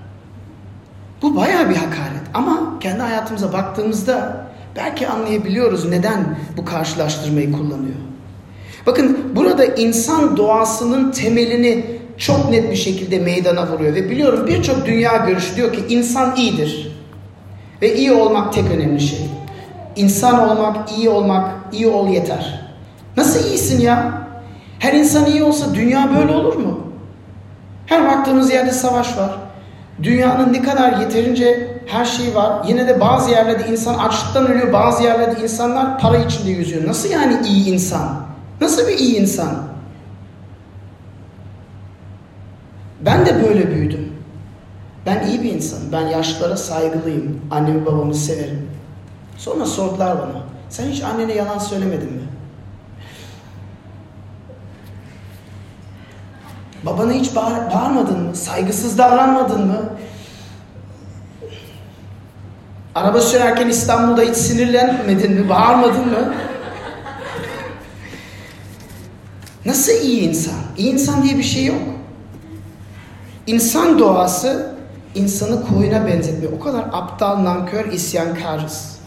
Bu 1.22 1.36
bayağı 1.36 1.70
bir 1.70 1.76
hakaret 1.76 2.22
ama 2.34 2.80
kendi 2.80 3.02
hayatımıza 3.02 3.54
baktığımızda 3.54 4.48
belki 4.76 5.08
anlayabiliyoruz 5.08 5.86
neden 5.90 6.38
bu 6.58 6.66
karşılaştırmayı 6.66 7.52
kullanıyor. 7.52 7.96
Bakın 8.86 9.18
burada 9.36 9.66
insan 9.66 10.38
doğasının 10.38 11.12
temelini 11.12 11.86
çok 12.18 12.50
net 12.50 12.72
bir 12.72 12.76
şekilde 12.76 13.20
meydana 13.20 13.68
vuruyor 13.68 13.96
ve 13.96 14.10
biliyorum 14.10 14.48
birçok 14.48 14.86
dünya 14.86 15.18
görüşü 15.18 15.56
diyor 15.56 15.74
ki 15.74 15.84
insan 15.90 16.36
iyidir. 16.36 16.92
Ve 17.82 17.96
iyi 17.96 18.12
olmak 18.12 18.54
tek 18.54 18.72
önemli 18.72 19.02
şey. 19.02 19.20
İnsan 19.96 20.50
olmak, 20.50 20.92
iyi 20.98 21.10
olmak, 21.10 21.52
iyi 21.72 21.88
ol 21.88 22.08
yeter. 22.08 22.62
Nasıl 23.18 23.50
iyisin 23.50 23.82
ya? 23.82 24.12
Her 24.80 24.94
insan 24.94 25.26
iyi 25.26 25.44
olsa 25.44 25.76
dünya 25.76 26.10
böyle 26.18 26.34
olur 26.34 26.56
mu? 26.56 26.80
Her 27.86 28.06
baktığımız 28.08 28.52
yerde 28.52 28.72
savaş 28.72 29.18
var. 29.18 29.32
Dünyanın 30.04 30.54
ne 30.54 30.62
kadar 30.62 30.98
yeterince 31.00 31.78
her 31.88 32.06
şey 32.06 32.36
var. 32.36 32.66
Yine 32.68 32.88
de 32.88 33.00
bazı 33.00 33.32
yerlerde 33.32 33.72
insan 33.72 33.94
açlıktan 33.98 34.48
ölüyor. 34.48 34.74
Bazı 34.74 35.04
yerlerde 35.04 35.44
insanlar 35.44 36.00
para 36.00 36.18
içinde 36.18 36.52
yüzüyor. 36.52 36.88
Nasıl 36.88 37.10
yani 37.10 37.48
iyi 37.48 37.74
insan? 37.74 38.10
Nasıl 38.62 38.88
bir 38.88 38.98
iyi 38.98 39.18
insan? 39.18 39.50
Ben 43.06 43.26
de 43.26 43.44
böyle 43.44 43.72
büyüdüm. 43.72 44.14
Ben 45.06 45.28
iyi 45.28 45.44
bir 45.44 45.52
insanım. 45.54 45.92
Ben 45.92 46.08
yaşlılara 46.08 46.58
saygılıyım. 46.58 47.42
Annemi 47.52 47.86
babamı 47.86 48.16
severim. 48.16 48.71
Sonra 49.42 49.66
sordular 49.66 50.20
bana. 50.20 50.44
Sen 50.70 50.88
hiç 50.88 51.04
annene 51.04 51.34
yalan 51.34 51.58
söylemedin 51.58 52.14
mi? 52.14 52.22
Babana 56.86 57.12
hiç 57.12 57.36
bağır, 57.36 57.72
bağırmadın 57.74 58.20
mı? 58.24 58.36
Saygısız 58.36 58.98
davranmadın 58.98 59.68
mı? 59.68 59.90
Araba 62.96 63.22
sürerken 63.22 63.68
İstanbul'da 63.70 64.22
hiç 64.22 64.36
sinirlenmedin 64.36 65.34
mi? 65.34 65.50
Bağırmadın 65.50 66.08
mı? 66.10 66.34
Nasıl 69.66 69.92
iyi 69.92 70.22
insan? 70.22 70.56
İyi 70.78 70.94
insan 70.94 71.24
diye 71.24 71.38
bir 71.38 71.44
şey 71.44 71.66
yok. 71.66 71.82
İnsan 73.48 74.00
doğası 74.00 74.76
insanı 75.16 75.68
koyuna 75.68 76.08
benzetmiyor. 76.08 76.54
O 76.54 76.60
kadar 76.60 76.86
aptal, 76.92 77.44
nankör, 77.44 77.92
isyankarız. 77.92 79.01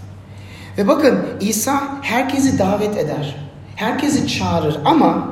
Ve 0.79 0.89
bakın 0.89 1.21
İsa 1.41 1.83
herkesi 2.03 2.59
davet 2.59 2.97
eder. 2.97 3.37
Herkesi 3.77 4.29
çağırır 4.29 4.77
ama 4.85 5.29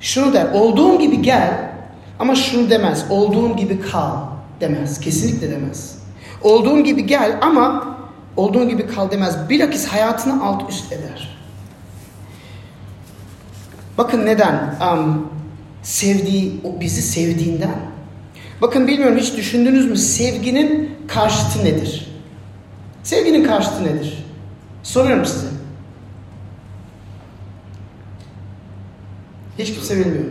şunu 0.00 0.32
der. 0.32 0.46
Olduğum 0.52 0.98
gibi 0.98 1.22
gel 1.22 1.70
ama 2.18 2.34
şunu 2.34 2.70
demez. 2.70 3.04
Olduğum 3.10 3.56
gibi 3.56 3.80
kal 3.80 4.16
demez. 4.60 5.00
Kesinlikle 5.00 5.50
demez. 5.50 5.98
Olduğum 6.42 6.80
gibi 6.80 7.06
gel 7.06 7.38
ama 7.42 7.96
olduğun 8.36 8.68
gibi 8.68 8.86
kal 8.86 9.10
demez. 9.10 9.48
Bilakis 9.48 9.86
hayatını 9.86 10.44
alt 10.44 10.70
üst 10.70 10.92
eder. 10.92 11.38
Bakın 13.98 14.26
neden? 14.26 14.74
Um, 14.92 15.28
sevdiği, 15.82 16.60
o 16.64 16.80
bizi 16.80 17.02
sevdiğinden. 17.02 17.76
Bakın 18.62 18.88
bilmiyorum 18.88 19.18
hiç 19.18 19.36
düşündünüz 19.36 19.90
mü 19.90 19.96
sevginin 19.96 20.90
karşıtı 21.08 21.64
nedir? 21.64 22.09
Sevginin 23.02 23.44
karşıtı 23.44 23.84
nedir? 23.84 24.24
Soruyorum 24.82 25.24
size. 25.24 25.46
Hiç 29.58 29.74
kimse 29.74 29.98
bilmiyor. 29.98 30.24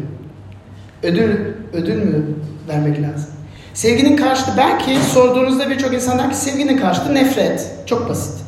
Ödül, 1.04 1.54
ödül 1.74 2.04
mü 2.04 2.26
vermek 2.68 3.02
lazım? 3.02 3.30
Sevginin 3.74 4.18
karşıtı 4.18 4.52
belki 4.58 4.96
sorduğunuzda 5.14 5.70
birçok 5.70 5.94
insan 5.94 6.20
der 6.20 6.30
ki 6.30 6.36
sevginin 6.36 6.78
karşıtı 6.78 7.16
nefret. 7.16 7.70
Çok 7.86 8.10
basit. 8.10 8.40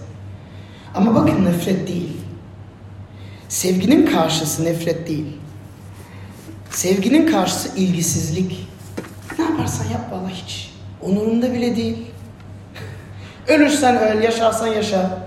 Ama 0.96 1.16
bakın 1.16 1.46
nefret 1.46 1.88
değil. 1.88 2.18
Sevginin 3.50 4.06
karşısı 4.06 4.66
nefret 4.66 5.08
değil. 5.08 5.38
Sevginin 6.70 7.28
karşısı 7.28 7.78
ilgisizlik. 7.78 8.68
Ne 9.40 9.46
yaparsan 9.46 9.86
yap 9.86 10.12
valla 10.12 10.30
hiç. 10.30 10.72
Onurunda 11.02 11.54
bile 11.54 11.76
değil. 11.76 11.98
Ölürsen 13.52 14.00
öl, 14.00 14.24
yaşarsan 14.24 14.68
yaşa. 14.68 15.20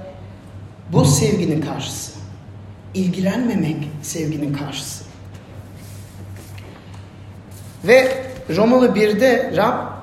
Bu 0.93 1.05
sevginin 1.05 1.61
karşısı. 1.61 2.13
İlgilenmemek 2.95 3.77
sevginin 4.03 4.55
karşısı. 4.55 5.05
Ve 7.85 8.25
Romalı 8.57 8.89
1'de 8.89 9.53
Rab 9.57 9.95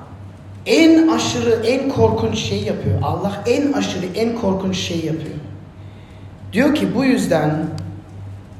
en 0.66 1.08
aşırı, 1.08 1.66
en 1.66 1.88
korkunç 1.88 2.38
şey 2.38 2.62
yapıyor. 2.62 3.02
Allah 3.02 3.42
en 3.46 3.72
aşırı, 3.72 4.06
en 4.14 4.36
korkunç 4.36 4.76
şey 4.76 4.96
yapıyor. 4.96 5.36
Diyor 6.52 6.74
ki 6.74 6.94
bu 6.94 7.04
yüzden 7.04 7.66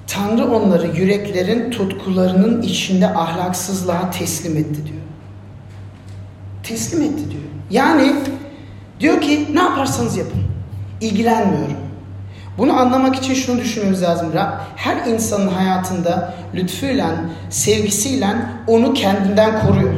Tanrı 0.07 0.55
onları 0.55 0.87
yüreklerin 0.87 1.70
tutkularının 1.70 2.62
içinde 2.62 3.07
ahlaksızlığa 3.09 4.11
teslim 4.11 4.57
etti 4.57 4.87
diyor. 4.87 5.03
Teslim 6.62 7.03
etti 7.03 7.31
diyor. 7.31 7.42
Yani 7.70 8.12
diyor 9.03 9.21
ki 9.21 9.49
ne 9.53 9.61
yaparsanız 9.61 10.17
yapın. 10.17 10.43
İlgilenmiyorum. 11.01 11.77
Bunu 12.59 12.81
anlamak 12.81 13.17
için 13.17 13.35
şunu 13.35 13.61
düşünmemiz 13.61 14.03
lazım. 14.03 14.33
Her 14.77 15.07
insanın 15.07 15.49
hayatında 15.49 16.35
lütfuyla, 16.55 17.07
sevgisiyle 17.51 18.27
onu 18.67 18.95
kendinden 18.95 19.67
koruyor. 19.67 19.95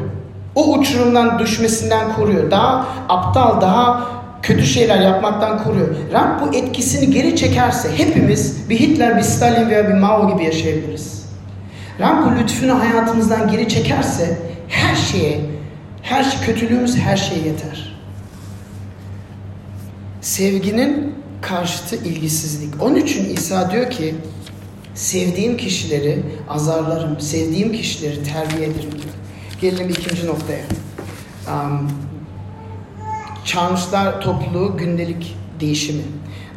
O 0.55 0.73
uçurumdan 0.73 1.39
düşmesinden 1.39 2.13
koruyor. 2.13 2.51
Daha 2.51 2.87
aptal, 3.09 3.61
daha 3.61 4.09
kötü 4.43 4.67
şeyler 4.67 5.01
yapmaktan 5.01 5.65
koruyor. 5.65 5.89
Rab 6.13 6.41
bu 6.41 6.55
etkisini 6.57 7.11
geri 7.11 7.37
çekerse 7.37 7.99
hepimiz 7.99 8.71
bir 8.71 8.81
Hitler, 8.81 9.17
bir 9.17 9.23
Stalin 9.23 9.71
veya 9.71 9.89
bir 9.89 9.95
Mao 9.95 10.33
gibi 10.33 10.45
yaşayabiliriz. 10.45 11.25
Rab 12.01 12.27
bu 12.27 12.41
lütfunu 12.41 12.81
hayatımızdan 12.81 13.51
geri 13.51 13.69
çekerse 13.69 14.39
her 14.69 14.97
şeye, 14.97 15.41
her 16.03 16.25
şey, 16.25 16.41
kötülüğümüz 16.41 16.97
her 16.99 17.17
şeye 17.17 17.41
yeter. 17.41 17.94
Sevginin 20.25 21.15
karşıtı 21.41 21.97
ilgisizlik. 21.97 22.83
Onun 22.83 22.95
için 22.95 23.35
İsa 23.35 23.71
diyor 23.71 23.91
ki 23.91 24.15
sevdiğim 24.95 25.57
kişileri 25.57 26.23
azarlarım, 26.49 27.21
sevdiğim 27.21 27.73
kişileri 27.73 28.23
terbiye 28.23 28.69
ederim. 28.69 28.91
Gelelim 29.61 29.89
ikinci 29.89 30.27
noktaya. 30.27 30.65
Um, 31.49 31.91
Çağmışlar 33.45 34.21
topluluğu 34.21 34.77
gündelik 34.77 35.37
değişimi. 35.61 36.03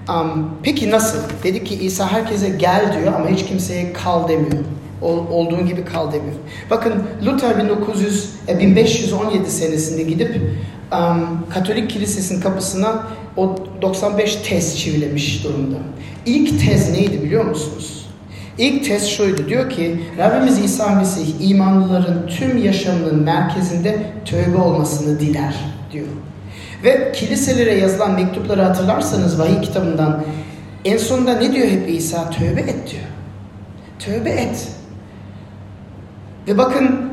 Um, 0.09 0.49
peki 0.63 0.91
nasıl? 0.91 1.19
Dedi 1.43 1.63
ki 1.63 1.75
İsa 1.75 2.11
herkese 2.11 2.49
gel 2.49 2.93
diyor 2.93 3.13
ama 3.13 3.29
hiç 3.29 3.45
kimseye 3.45 3.93
kal 3.93 4.27
demiyor. 4.27 4.63
Ol, 5.01 5.27
olduğun 5.31 5.67
gibi 5.67 5.85
kal 5.85 6.11
demiyor. 6.11 6.35
Bakın 6.69 6.93
Luther 7.25 7.63
1900, 7.63 8.29
1517 8.59 9.51
senesinde 9.51 10.03
gidip 10.03 10.41
um, 10.91 11.39
Katolik 11.49 11.89
Kilisesi'nin 11.89 12.41
kapısına 12.41 13.03
o 13.37 13.55
95 13.81 14.35
tez 14.35 14.77
çivilemiş 14.79 15.43
durumda. 15.43 15.77
İlk 16.25 16.65
tez 16.65 16.91
neydi 16.91 17.23
biliyor 17.23 17.45
musunuz? 17.45 18.07
İlk 18.57 18.85
tez 18.85 19.07
şuydu. 19.07 19.49
Diyor 19.49 19.69
ki 19.69 19.99
Rabbimiz 20.17 20.59
İsa 20.59 20.95
Mesih 20.95 21.49
imanlıların 21.49 22.27
tüm 22.27 22.63
yaşamının 22.63 23.23
merkezinde 23.23 23.99
tövbe 24.25 24.57
olmasını 24.57 25.19
diler 25.19 25.55
diyor. 25.91 26.07
Ve 26.83 27.11
kiliselere 27.11 27.73
yazılan 27.73 28.11
mektupları 28.11 28.61
hatırlarsanız 28.61 29.39
vahiy 29.39 29.61
kitabından 29.61 30.23
en 30.85 30.97
sonunda 30.97 31.33
ne 31.33 31.53
diyor 31.53 31.67
hep 31.67 31.89
İsa? 31.89 32.29
Tövbe 32.29 32.61
et 32.61 32.91
diyor. 32.91 33.03
Tövbe 33.99 34.29
et. 34.29 34.67
Ve 36.47 36.57
bakın 36.57 37.11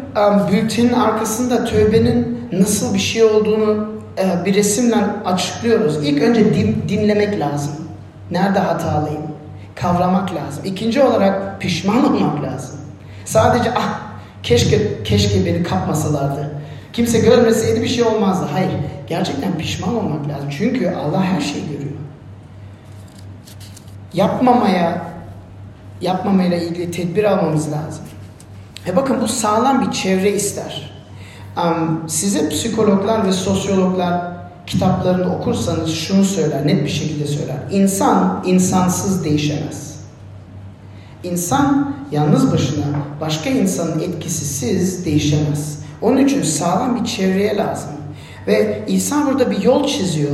bültenin 0.53 0.93
arkasında 0.93 1.65
tövbenin 1.65 2.39
nasıl 2.61 2.95
bir 2.95 2.99
şey 2.99 3.25
olduğunu 3.25 3.88
e, 4.19 4.45
bir 4.45 4.55
resimle 4.55 4.97
açıklıyoruz. 5.25 6.09
İlk 6.09 6.23
önce 6.23 6.55
din, 6.55 6.85
dinlemek 6.88 7.40
lazım. 7.40 7.73
Nerede 8.31 8.59
hatalıyım? 8.59 9.23
Kavramak 9.75 10.35
lazım. 10.35 10.64
İkinci 10.64 11.03
olarak 11.03 11.61
pişman 11.61 12.14
olmak 12.14 12.43
lazım. 12.43 12.81
Sadece 13.25 13.71
ah 13.77 14.01
keşke 14.43 15.03
keşke 15.03 15.47
beni 15.47 15.62
kapmasalardı. 15.62 16.55
Kimse 16.93 17.19
görmeseydi 17.19 17.83
bir 17.83 17.88
şey 17.88 18.05
olmazdı. 18.05 18.47
Hayır. 18.53 18.71
Gerçekten 19.07 19.59
pişman 19.59 19.97
olmak 19.97 20.29
lazım. 20.29 20.49
Çünkü 20.59 20.90
Allah 20.90 21.25
her 21.25 21.40
şeyi 21.40 21.69
görüyor. 21.69 21.90
Yapmamaya 24.14 25.14
yapmamayla 26.01 26.57
ilgili 26.57 26.90
tedbir 26.90 27.25
almamız 27.25 27.73
lazım. 27.73 28.05
Ve 28.87 28.97
bakın 28.97 29.21
bu 29.21 29.29
sağlam 29.29 29.87
bir 29.87 29.93
çevre 29.93 30.33
ister. 30.33 30.93
Size 32.07 32.49
psikologlar 32.49 33.27
ve 33.27 33.33
sosyologlar 33.33 34.35
kitaplarını 34.67 35.37
okursanız 35.37 35.90
şunu 35.90 36.25
söyler, 36.25 36.67
net 36.67 36.85
bir 36.85 36.88
şekilde 36.88 37.27
söyler. 37.27 37.57
İnsan 37.71 38.43
insansız 38.47 39.25
değişemez. 39.25 39.95
İnsan 41.25 41.95
yalnız 42.12 42.53
başına 42.53 42.85
başka 43.21 43.51
insanın 43.51 44.01
etkisisiz 44.01 45.05
değişemez. 45.05 45.79
Onun 46.03 46.25
için 46.25 46.43
sağlam 46.43 47.01
bir 47.01 47.05
çevreye 47.05 47.57
lazım. 47.57 47.90
Ve 48.47 48.85
İsa 48.88 49.27
burada 49.27 49.51
bir 49.51 49.62
yol 49.62 49.87
çiziyor. 49.87 50.31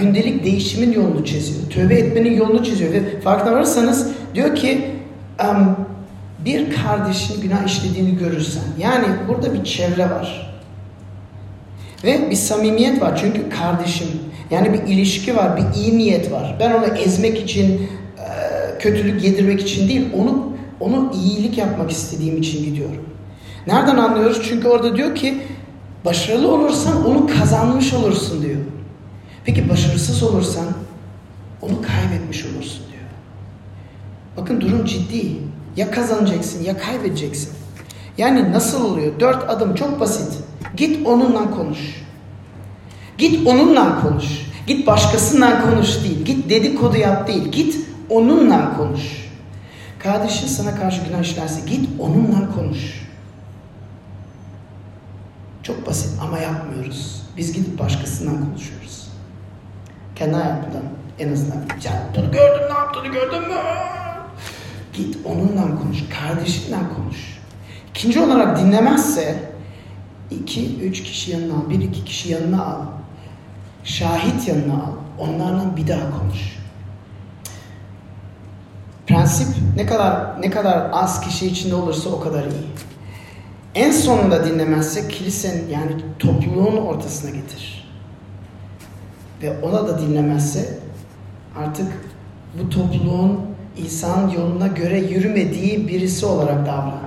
Gündelik 0.00 0.44
değişimin 0.44 0.92
yolunu 0.92 1.24
çiziyor. 1.24 1.70
Tövbe 1.70 1.94
etmenin 1.94 2.36
yolunu 2.36 2.64
çiziyor. 2.64 2.92
Ve 2.92 3.20
farkına 3.20 3.52
varırsanız 3.52 4.08
diyor 4.34 4.54
ki 4.54 4.90
bir 6.46 6.76
kardeşin 6.76 7.42
günah 7.42 7.66
işlediğini 7.66 8.18
görürsen. 8.18 8.62
Yani 8.78 9.06
burada 9.28 9.54
bir 9.54 9.64
çevre 9.64 10.10
var. 10.10 10.56
Ve 12.04 12.30
bir 12.30 12.36
samimiyet 12.36 13.00
var. 13.00 13.18
Çünkü 13.20 13.48
kardeşim. 13.48 14.08
Yani 14.50 14.72
bir 14.72 14.92
ilişki 14.92 15.36
var. 15.36 15.56
Bir 15.56 15.80
iyi 15.80 15.98
niyet 15.98 16.32
var. 16.32 16.56
Ben 16.60 16.72
onu 16.72 16.86
ezmek 16.86 17.42
için, 17.42 17.90
kötülük 18.78 19.24
yedirmek 19.24 19.60
için 19.60 19.88
değil. 19.88 20.08
Onu 20.14 20.56
onu 20.80 21.12
iyilik 21.14 21.58
yapmak 21.58 21.90
istediğim 21.90 22.36
için 22.36 22.64
gidiyorum. 22.64 23.04
Nereden 23.66 23.96
anlıyoruz? 23.96 24.42
Çünkü 24.48 24.68
orada 24.68 24.96
diyor 24.96 25.14
ki 25.14 25.34
Başarılı 26.06 26.54
olursan 26.54 27.06
onu 27.06 27.26
kazanmış 27.26 27.94
olursun 27.94 28.42
diyor. 28.42 28.60
Peki 29.44 29.68
başarısız 29.68 30.22
olursan 30.22 30.64
onu 31.62 31.82
kaybetmiş 31.82 32.46
olursun 32.46 32.82
diyor. 32.92 33.04
Bakın 34.36 34.60
durum 34.60 34.84
ciddi. 34.84 35.36
Ya 35.76 35.90
kazanacaksın 35.90 36.64
ya 36.64 36.78
kaybedeceksin. 36.78 37.52
Yani 38.18 38.52
nasıl 38.52 38.84
oluyor? 38.84 39.20
Dört 39.20 39.50
adım 39.50 39.74
çok 39.74 40.00
basit. 40.00 40.42
Git 40.76 41.06
onunla 41.06 41.50
konuş. 41.50 41.78
Git 43.18 43.46
onunla 43.46 44.00
konuş. 44.00 44.24
Git 44.66 44.86
başkasından 44.86 45.70
konuş 45.70 46.04
değil. 46.04 46.24
Git 46.24 46.50
dedikodu 46.50 46.96
yap 46.96 47.28
değil. 47.28 47.48
Git 47.52 47.76
onunla 48.10 48.76
konuş. 48.76 49.26
Kardeşin 49.98 50.46
sana 50.46 50.74
karşı 50.74 51.02
günah 51.04 51.20
işlerse 51.20 51.60
git 51.70 51.88
onunla 52.00 52.54
konuş. 52.54 53.06
Çok 55.62 55.86
basit 55.86 56.20
ama 56.22 56.38
yapmıyoruz. 56.38 57.22
Biz 57.36 57.52
gidip 57.52 57.78
başkasından 57.78 58.44
konuşuyoruz. 58.46 59.08
Kendi 60.16 60.34
hayatımdan 60.34 60.82
en 61.18 61.32
azından. 61.32 61.56
Ya 61.84 62.02
bunu 62.16 62.32
gördün 62.32 62.64
ne 62.68 62.78
yaptığını 62.78 63.06
gördün 63.06 63.48
mü? 63.48 63.54
Git 64.96 65.18
onunla 65.24 65.62
konuş. 65.62 66.04
Kardeşinle 66.20 66.76
konuş. 66.96 67.38
İkinci 67.90 68.20
olarak 68.20 68.58
dinlemezse 68.58 69.52
iki, 70.30 70.76
üç 70.80 71.02
kişi 71.02 71.30
yanına 71.30 71.54
al. 71.54 71.70
Bir, 71.70 71.80
iki 71.80 72.04
kişi 72.04 72.32
yanına 72.32 72.64
al. 72.64 72.82
Şahit 73.84 74.48
yanına 74.48 74.74
al. 74.74 74.92
Onlarla 75.18 75.76
bir 75.76 75.88
daha 75.88 76.18
konuş. 76.18 76.56
Prensip 79.06 79.48
ne 79.76 79.86
kadar 79.86 80.42
ne 80.42 80.50
kadar 80.50 80.90
az 80.92 81.20
kişi 81.20 81.46
içinde 81.46 81.74
olursa 81.74 82.10
o 82.10 82.20
kadar 82.20 82.42
iyi. 82.42 82.66
En 83.74 83.90
sonunda 83.90 84.44
dinlemezse 84.44 85.08
kilisenin 85.08 85.68
yani 85.68 85.92
topluluğun 86.18 86.76
ortasına 86.76 87.30
getir. 87.30 87.88
Ve 89.42 89.60
ona 89.60 89.88
da 89.88 89.98
dinlemezse 89.98 90.78
artık 91.58 91.92
bu 92.58 92.70
topluluğun 92.70 93.40
İsa'nın 93.76 94.30
yoluna 94.30 94.66
göre 94.66 94.98
yürümediği 94.98 95.88
birisi 95.88 96.26
olarak 96.26 96.66
davran. 96.66 97.06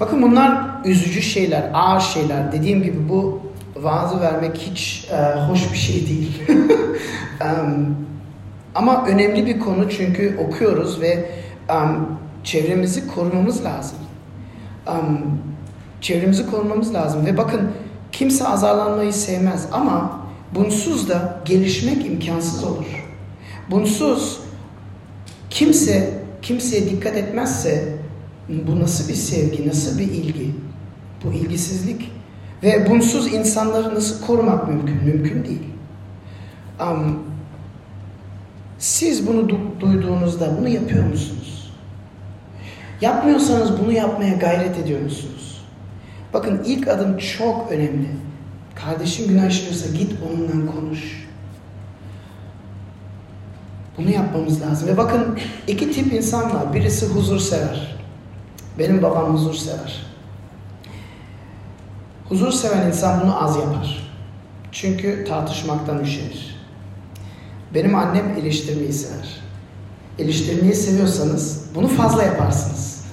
Bakın 0.00 0.22
bunlar 0.22 0.64
üzücü 0.84 1.22
şeyler, 1.22 1.70
ağır 1.74 2.00
şeyler. 2.00 2.52
Dediğim 2.52 2.82
gibi 2.82 3.08
bu 3.08 3.40
vaazı 3.76 4.20
vermek 4.20 4.56
hiç 4.56 5.08
e, 5.10 5.40
hoş 5.40 5.72
bir 5.72 5.78
şey 5.78 6.08
değil. 6.08 6.42
um, 7.40 7.96
ama 8.74 9.06
önemli 9.06 9.46
bir 9.46 9.60
konu 9.60 9.90
çünkü 9.90 10.38
okuyoruz 10.38 11.00
ve 11.00 11.30
um, 11.70 12.18
çevremizi 12.44 13.08
korumamız 13.08 13.64
lazım. 13.64 13.98
Um, 14.88 15.40
çevremizi 16.00 16.50
korumamız 16.50 16.94
lazım 16.94 17.26
ve 17.26 17.36
bakın 17.36 17.70
kimse 18.12 18.48
azarlanmayı 18.48 19.12
sevmez 19.12 19.68
ama 19.72 20.20
bunsuz 20.54 21.08
da 21.08 21.40
gelişmek 21.44 22.06
imkansız 22.06 22.64
olur. 22.64 23.06
Bunsuz 23.70 24.43
kimse 25.54 26.10
kimseye 26.42 26.90
dikkat 26.90 27.16
etmezse 27.16 27.84
bu 28.48 28.80
nasıl 28.80 29.08
bir 29.08 29.14
sevgi, 29.14 29.68
nasıl 29.68 29.98
bir 29.98 30.04
ilgi? 30.04 30.50
Bu 31.24 31.32
ilgisizlik. 31.32 32.12
Ve 32.62 32.90
bunsuz 32.90 33.34
insanları 33.34 33.94
nasıl 33.94 34.26
korumak 34.26 34.68
mümkün? 34.68 35.04
Mümkün 35.04 35.44
değil. 35.44 35.62
Um, 36.80 37.18
siz 38.78 39.26
bunu 39.26 39.40
du- 39.40 39.80
duyduğunuzda 39.80 40.58
bunu 40.58 40.68
yapıyor 40.68 41.04
musunuz? 41.04 41.72
Yapmıyorsanız 43.00 43.80
bunu 43.80 43.92
yapmaya 43.92 44.34
gayret 44.34 44.78
ediyor 44.78 45.00
musunuz? 45.00 45.64
Bakın 46.32 46.62
ilk 46.66 46.88
adım 46.88 47.18
çok 47.18 47.72
önemli. 47.72 48.08
Kardeşin 48.74 49.28
günah 49.28 49.50
işliyorsa 49.50 49.96
git 49.96 50.12
onunla 50.28 50.72
konuş. 50.72 51.23
Bunu 53.98 54.10
yapmamız 54.10 54.62
lazım. 54.62 54.88
Ve 54.88 54.96
bakın 54.96 55.38
iki 55.66 55.92
tip 55.92 56.12
insan 56.12 56.54
var. 56.54 56.74
Birisi 56.74 57.06
huzur 57.06 57.38
sever. 57.38 57.96
Benim 58.78 59.02
babam 59.02 59.34
huzur 59.34 59.54
sever. 59.54 60.06
Huzur 62.28 62.52
seven 62.52 62.86
insan 62.86 63.20
bunu 63.22 63.44
az 63.44 63.56
yapar. 63.56 64.12
Çünkü 64.72 65.24
tartışmaktan 65.28 66.00
üşenir. 66.00 66.56
Benim 67.74 67.94
annem 67.94 68.34
eleştirmeyi 68.38 68.92
sever. 68.92 69.40
Eleştirmeyi 70.18 70.74
seviyorsanız 70.74 71.64
bunu 71.74 71.88
fazla 71.88 72.22
yaparsınız. 72.22 73.04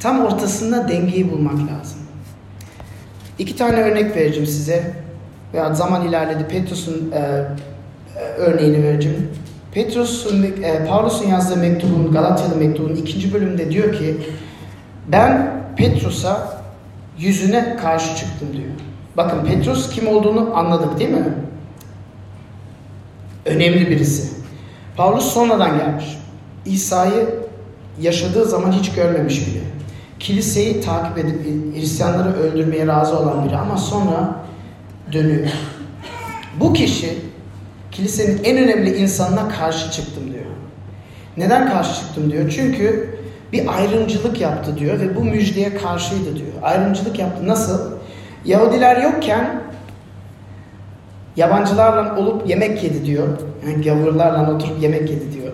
Tam 0.00 0.24
ortasında 0.24 0.88
dengeyi 0.88 1.32
bulmak 1.32 1.54
lazım. 1.54 1.98
İki 3.38 3.56
tane 3.56 3.76
örnek 3.76 4.16
vereceğim 4.16 4.46
size. 4.46 4.94
Veya 5.54 5.74
zaman 5.74 6.08
ilerledi. 6.08 6.48
Petrus'un 6.48 7.12
e, 7.12 7.44
örneğini 8.36 8.82
vereceğim. 8.82 9.28
Petrus'un, 9.72 10.42
e, 10.42 10.86
Paulus'un 10.88 11.28
yazdığı 11.28 11.56
mektubun, 11.56 12.12
Galatyalı 12.12 12.56
mektubun 12.56 12.94
ikinci 12.94 13.34
bölümünde 13.34 13.70
diyor 13.70 13.92
ki 13.92 14.16
ben 15.08 15.62
Petrus'a 15.76 16.62
yüzüne 17.18 17.76
karşı 17.76 18.16
çıktım 18.16 18.48
diyor. 18.52 18.70
Bakın 19.16 19.44
Petrus 19.46 19.90
kim 19.90 20.08
olduğunu 20.08 20.56
anladık 20.56 20.98
değil 20.98 21.10
mi? 21.10 21.34
Önemli 23.44 23.90
birisi. 23.90 24.32
Paulus 24.96 25.32
sonradan 25.32 25.78
gelmiş. 25.78 26.18
İsa'yı 26.64 27.28
yaşadığı 28.00 28.44
zaman 28.44 28.72
hiç 28.72 28.92
görmemiş 28.92 29.46
biri. 29.46 29.62
Kiliseyi 30.18 30.80
takip 30.80 31.18
edip 31.18 31.46
Hristiyanları 31.74 32.32
öldürmeye 32.32 32.86
razı 32.86 33.18
olan 33.18 33.48
biri 33.48 33.56
ama 33.56 33.76
sonra 33.76 34.36
dönüyor. 35.12 35.48
Bu 36.60 36.72
kişi 36.72 37.25
kilisenin 37.96 38.44
en 38.44 38.56
önemli 38.56 38.96
insanına 38.96 39.48
karşı 39.48 39.90
çıktım 39.90 40.32
diyor. 40.32 40.44
Neden 41.36 41.70
karşı 41.70 41.94
çıktım 42.00 42.32
diyor? 42.32 42.50
Çünkü 42.50 43.16
bir 43.52 43.76
ayrımcılık 43.76 44.40
yaptı 44.40 44.78
diyor 44.78 45.00
ve 45.00 45.16
bu 45.16 45.24
müjdeye 45.24 45.76
karşıydı 45.76 46.36
diyor. 46.36 46.52
Ayrımcılık 46.62 47.18
yaptı. 47.18 47.48
Nasıl? 47.48 47.92
Yahudiler 48.44 49.02
yokken 49.02 49.62
yabancılarla 51.36 52.16
olup 52.16 52.48
yemek 52.48 52.84
yedi 52.84 53.04
diyor. 53.04 53.28
Yani 53.66 53.84
gavurlarla 53.84 54.54
oturup 54.54 54.82
yemek 54.82 55.10
yedi 55.10 55.32
diyor. 55.32 55.52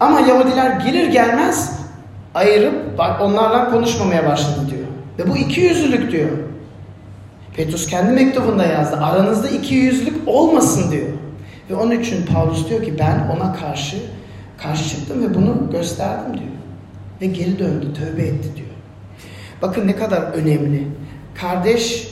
Ama 0.00 0.20
Yahudiler 0.20 0.80
gelir 0.80 1.08
gelmez 1.08 1.80
ayırıp 2.34 2.74
onlarla 3.20 3.70
konuşmamaya 3.70 4.26
başladı 4.26 4.60
diyor. 4.70 4.86
Ve 5.18 5.30
bu 5.30 5.36
iki 5.36 5.60
yüzlülük 5.60 6.12
diyor. 6.12 6.30
Petrus 7.56 7.86
kendi 7.86 8.12
mektubunda 8.12 8.64
yazdı. 8.64 8.96
Aranızda 8.96 9.48
iki 9.48 9.74
yüzlülük 9.74 10.28
olmasın 10.28 10.92
diyor. 10.92 11.08
Ve 11.70 11.74
onun 11.74 11.90
için 11.90 12.26
Paulus 12.26 12.68
diyor 12.68 12.84
ki 12.84 12.94
ben 12.98 13.28
ona 13.36 13.52
karşı 13.52 13.96
karşı 14.58 14.88
çıktım 14.88 15.22
ve 15.22 15.34
bunu 15.34 15.70
gösterdim 15.72 16.34
diyor. 16.34 16.50
Ve 17.20 17.26
geri 17.26 17.58
döndü, 17.58 17.94
tövbe 17.94 18.22
etti 18.22 18.48
diyor. 18.56 18.68
Bakın 19.62 19.86
ne 19.86 19.96
kadar 19.96 20.22
önemli. 20.22 20.88
Kardeş 21.34 22.08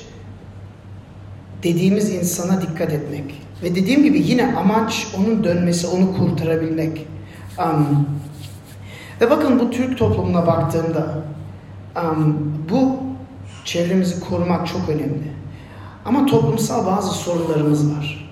dediğimiz 1.62 2.14
insana 2.14 2.62
dikkat 2.62 2.93
etmek. 2.93 3.25
Ve 3.62 3.75
dediğim 3.75 4.03
gibi 4.03 4.19
yine 4.19 4.57
amaç 4.57 5.07
onun 5.19 5.45
dönmesi, 5.45 5.87
onu 5.87 6.17
kurtarabilmek. 6.17 7.07
Um, 7.59 8.09
ve 9.21 9.31
bakın 9.31 9.61
bu 9.61 9.71
Türk 9.71 9.99
toplumuna 9.99 10.47
baktığımda 10.47 11.14
um, 11.97 12.53
bu 12.71 12.97
çevremizi 13.64 14.21
korumak 14.21 14.67
çok 14.67 14.88
önemli. 14.88 15.35
Ama 16.05 16.27
toplumsal 16.27 16.87
bazı 16.87 17.11
sorunlarımız 17.11 17.93
var. 17.97 18.31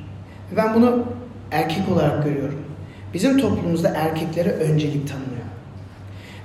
Ben 0.57 0.75
bunu 0.75 1.05
erkek 1.53 1.89
olarak 1.93 2.25
görüyorum. 2.25 2.59
Bizim 3.15 3.39
toplumumuzda 3.39 3.89
erkeklere 3.89 4.51
öncelik 4.51 5.09
tanınıyor. 5.09 5.43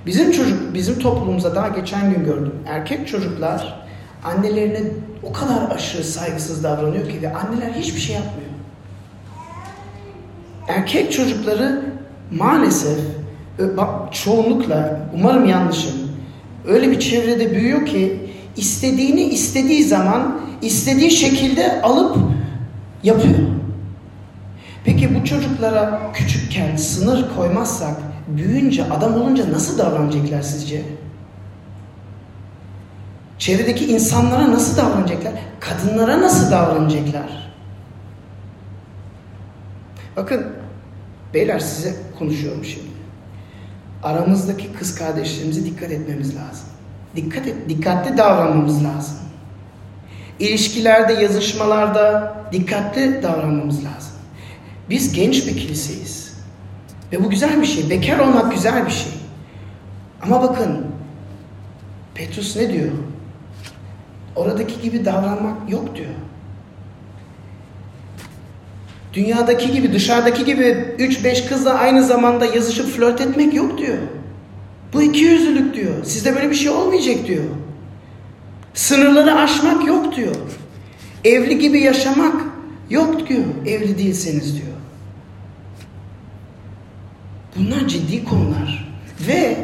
Bizim 0.06 0.32
çocuk, 0.32 0.74
bizim 0.74 0.98
toplumumuzda 0.98 1.54
daha 1.54 1.68
geçen 1.68 2.14
gün 2.14 2.24
gördüm. 2.24 2.54
Erkek 2.66 3.08
çocuklar 3.08 3.86
annelerine 4.24 4.80
o 5.22 5.32
kadar 5.32 5.70
aşırı 5.70 6.04
saygısız 6.04 6.64
davranıyor 6.64 7.08
ki 7.08 7.22
ve 7.22 7.34
anneler 7.34 7.72
hiçbir 7.72 8.00
şey 8.00 8.16
yapmıyor. 8.16 8.50
Erkek 10.68 11.12
çocukları 11.12 11.82
maalesef 12.30 12.98
çoğunlukla 14.12 15.00
umarım 15.14 15.46
yanlışım 15.46 15.92
öyle 16.66 16.90
bir 16.90 17.00
çevrede 17.00 17.50
büyüyor 17.50 17.86
ki 17.86 18.20
istediğini 18.56 19.22
istediği 19.22 19.84
zaman 19.84 20.40
istediği 20.62 21.10
şekilde 21.10 21.82
alıp 21.82 22.16
yapıyor. 23.02 23.57
Peki 24.88 25.14
bu 25.14 25.24
çocuklara 25.24 26.12
küçükken 26.14 26.76
sınır 26.76 27.36
koymazsak 27.36 27.96
büyüyünce 28.28 28.84
adam 28.84 29.14
olunca 29.14 29.52
nasıl 29.52 29.78
davranacaklar 29.78 30.42
sizce? 30.42 30.82
Çevredeki 33.38 33.86
insanlara 33.86 34.50
nasıl 34.50 34.76
davranacaklar? 34.76 35.32
Kadınlara 35.60 36.20
nasıl 36.20 36.50
davranacaklar? 36.50 37.52
Bakın 40.16 40.46
beyler 41.34 41.58
size 41.58 41.96
konuşuyorum 42.18 42.64
şimdi. 42.64 42.88
Aramızdaki 44.02 44.72
kız 44.72 44.94
kardeşlerimize 44.94 45.64
dikkat 45.64 45.90
etmemiz 45.90 46.36
lazım. 46.36 46.66
Dikkat 47.16 47.46
et, 47.46 47.56
dikkatli 47.68 48.18
davranmamız 48.18 48.84
lazım. 48.84 49.16
İlişkilerde, 50.38 51.12
yazışmalarda 51.12 52.36
dikkatli 52.52 53.22
davranmamız 53.22 53.84
lazım. 53.84 54.07
Biz 54.90 55.12
genç 55.12 55.46
bir 55.46 55.56
kiliseyiz. 55.56 56.38
Ve 57.12 57.24
bu 57.24 57.30
güzel 57.30 57.60
bir 57.60 57.66
şey. 57.66 57.90
Bekar 57.90 58.18
olmak 58.18 58.52
güzel 58.52 58.86
bir 58.86 58.90
şey. 58.90 59.12
Ama 60.22 60.42
bakın 60.42 60.86
Petrus 62.14 62.56
ne 62.56 62.72
diyor? 62.72 62.90
Oradaki 64.36 64.80
gibi 64.80 65.04
davranmak 65.04 65.70
yok 65.70 65.96
diyor. 65.96 66.10
Dünyadaki 69.12 69.72
gibi, 69.72 69.92
dışarıdaki 69.92 70.44
gibi 70.44 70.62
3-5 70.98 71.48
kızla 71.48 71.74
aynı 71.74 72.04
zamanda 72.04 72.46
yazışıp 72.46 72.86
flört 72.86 73.20
etmek 73.20 73.54
yok 73.54 73.78
diyor. 73.78 73.98
Bu 74.92 75.02
iki 75.02 75.20
yüzlülük 75.20 75.74
diyor. 75.74 76.04
Sizde 76.04 76.34
böyle 76.36 76.50
bir 76.50 76.54
şey 76.54 76.70
olmayacak 76.70 77.26
diyor. 77.26 77.44
Sınırları 78.74 79.34
aşmak 79.34 79.86
yok 79.86 80.16
diyor. 80.16 80.36
Evli 81.24 81.58
gibi 81.58 81.80
yaşamak 81.80 82.44
yok 82.90 83.28
diyor. 83.28 83.44
Evli 83.66 83.98
değilseniz 83.98 84.56
diyor. 84.56 84.77
Bunlar 87.58 87.88
ciddi 87.88 88.24
konular. 88.24 88.88
Ve 89.28 89.56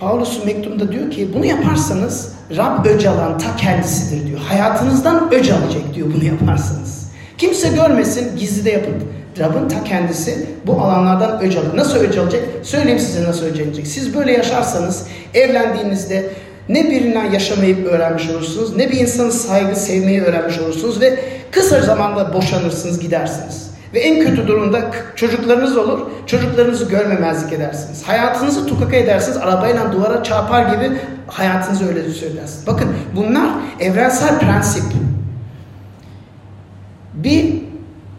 Paulus'un 0.00 0.46
mektubunda 0.46 0.92
diyor 0.92 1.10
ki 1.10 1.28
bunu 1.34 1.46
yaparsanız 1.46 2.32
Rab 2.56 2.86
öc 2.86 3.08
alan 3.08 3.38
ta 3.38 3.56
kendisidir 3.56 4.26
diyor. 4.26 4.40
Hayatınızdan 4.40 5.28
öc 5.32 5.52
alacak 5.52 5.94
diyor 5.94 6.08
bunu 6.16 6.24
yaparsanız. 6.24 7.08
Kimse 7.38 7.68
görmesin 7.68 8.36
gizli 8.36 8.64
de 8.64 8.70
yapın. 8.70 8.94
Rab'ın 9.38 9.68
ta 9.68 9.84
kendisi 9.84 10.46
bu 10.66 10.72
alanlardan 10.72 11.40
öc 11.40 11.58
alır. 11.58 11.76
Nasıl 11.76 11.98
öc 11.98 12.20
alacak? 12.20 12.42
Söyleyeyim 12.62 12.98
size 12.98 13.24
nasıl 13.24 13.46
öc 13.46 13.62
alacak. 13.62 13.86
Siz 13.86 14.14
böyle 14.14 14.32
yaşarsanız 14.32 15.06
evlendiğinizde 15.34 16.30
ne 16.68 16.90
birinden 16.90 17.32
yaşamayı 17.32 17.86
öğrenmiş 17.86 18.30
olursunuz, 18.30 18.76
ne 18.76 18.90
bir 18.90 19.00
insanın 19.00 19.30
saygı 19.30 19.76
sevmeyi 19.76 20.22
öğrenmiş 20.22 20.58
olursunuz 20.58 21.00
ve 21.00 21.18
kısa 21.50 21.80
zamanda 21.80 22.32
boşanırsınız, 22.32 23.00
gidersiniz. 23.00 23.70
Ve 23.94 24.00
en 24.00 24.26
kötü 24.26 24.48
durumda 24.48 24.90
çocuklarınız 25.16 25.76
olur, 25.76 26.00
çocuklarınızı 26.26 26.84
görmemezlik 26.84 27.52
edersiniz. 27.52 28.02
Hayatınızı 28.02 28.66
tukaka 28.66 28.96
edersiniz, 28.96 29.36
arabayla 29.36 29.92
duvara 29.92 30.22
çarpar 30.22 30.74
gibi 30.74 30.90
hayatınızı 31.26 31.88
öyle 31.88 32.10
söylersiniz. 32.10 32.66
Bakın 32.66 32.88
bunlar 33.16 33.48
evrensel 33.80 34.38
prensip. 34.38 34.84
Bir 37.14 37.54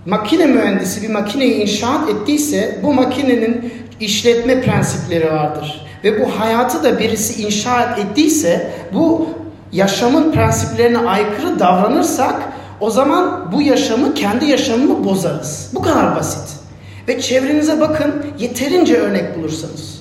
makine 0.05 0.45
mühendisi 0.45 1.01
bir 1.01 1.09
makineyi 1.09 1.53
inşaat 1.53 2.09
ettiyse 2.09 2.79
bu 2.83 2.93
makinenin 2.93 3.73
işletme 3.99 4.61
prensipleri 4.61 5.31
vardır. 5.31 5.85
Ve 6.03 6.21
bu 6.21 6.39
hayatı 6.39 6.83
da 6.83 6.99
birisi 6.99 7.43
inşa 7.43 7.81
ettiyse 7.81 8.71
bu 8.93 9.29
yaşamın 9.71 10.31
prensiplerine 10.31 10.97
aykırı 10.97 11.59
davranırsak 11.59 12.35
o 12.79 12.89
zaman 12.89 13.51
bu 13.51 13.61
yaşamı 13.61 14.13
kendi 14.13 14.45
yaşamımı 14.45 15.03
bozarız. 15.03 15.71
Bu 15.73 15.81
kadar 15.81 16.15
basit. 16.15 16.59
Ve 17.07 17.21
çevrenize 17.21 17.79
bakın 17.79 18.25
yeterince 18.39 18.95
örnek 18.95 19.37
bulursanız. 19.37 19.99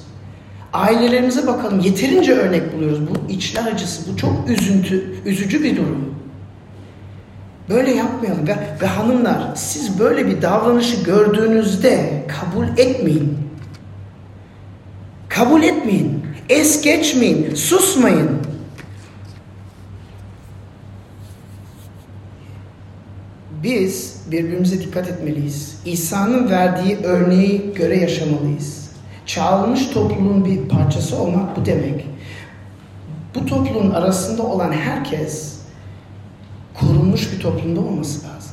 Ailelerimize 0.73 1.47
bakalım 1.47 1.81
yeterince 1.81 2.33
örnek 2.33 2.77
buluyoruz. 2.77 3.01
Bu 3.01 3.33
içler 3.33 3.73
acısı, 3.73 4.13
bu 4.13 4.17
çok 4.17 4.51
üzüntü, 4.51 5.15
üzücü 5.25 5.63
bir 5.63 5.77
durum. 5.77 6.15
Böyle 7.69 7.95
yapmayalım. 7.95 8.49
Ve, 8.49 8.57
ve 8.83 8.87
hanımlar 8.87 9.39
siz 9.55 9.99
böyle 9.99 10.27
bir 10.27 10.43
davranışı 10.43 11.05
gördüğünüzde 11.05 12.25
kabul 12.29 12.67
etmeyin. 12.79 13.39
Kabul 15.29 15.63
etmeyin. 15.63 16.23
Es 16.49 16.83
geçmeyin. 16.83 17.55
Susmayın. 17.55 18.31
Biz 23.63 24.17
birbirimize 24.31 24.81
dikkat 24.81 25.09
etmeliyiz. 25.09 25.77
İsa'nın 25.85 26.51
verdiği 26.51 26.97
örneği 27.05 27.75
göre 27.75 27.97
yaşamalıyız. 27.97 28.91
Çağrılmış 29.27 29.87
topluluğun 29.87 30.45
bir 30.45 30.69
parçası 30.69 31.17
olmak 31.17 31.57
bu 31.57 31.67
demek. 31.67 32.07
Bu 33.35 33.47
topluluğun 33.47 33.91
arasında 33.91 34.43
olan 34.43 34.73
herkes 34.73 35.59
korunmuş 36.81 37.33
bir 37.33 37.41
toplumda 37.41 37.81
olması 37.81 38.19
lazım. 38.19 38.53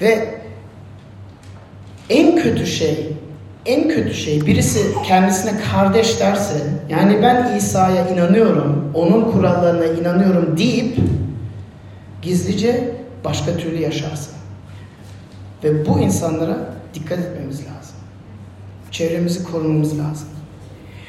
Ve 0.00 0.34
en 2.10 2.36
kötü 2.36 2.66
şey, 2.66 3.12
en 3.66 3.88
kötü 3.88 4.14
şey 4.14 4.46
birisi 4.46 4.80
kendisine 5.06 5.52
kardeş 5.72 6.20
derse, 6.20 6.66
yani 6.88 7.22
ben 7.22 7.56
İsa'ya 7.56 8.08
inanıyorum, 8.08 8.92
onun 8.94 9.32
kurallarına 9.32 9.86
inanıyorum 9.86 10.58
deyip 10.58 10.96
gizlice 12.22 12.96
başka 13.26 13.56
türlü 13.56 13.82
yaşarsa. 13.82 14.30
Ve 15.64 15.86
bu 15.86 15.98
insanlara 15.98 16.58
dikkat 16.94 17.18
etmemiz 17.18 17.58
lazım. 17.58 17.96
Çevremizi 18.90 19.44
korumamız 19.44 19.98
lazım. 19.98 20.28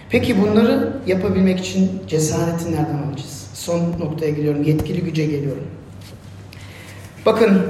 Peki 0.10 0.42
bunları 0.42 0.94
yapabilmek 1.08 1.60
için 1.60 1.92
cesareti 2.08 2.72
nereden 2.72 3.04
alacağız? 3.08 3.48
Son 3.54 3.80
noktaya 4.00 4.32
geliyorum. 4.32 4.64
Yetkili 4.64 5.02
güce 5.02 5.26
geliyorum. 5.26 5.68
Bakın 7.26 7.62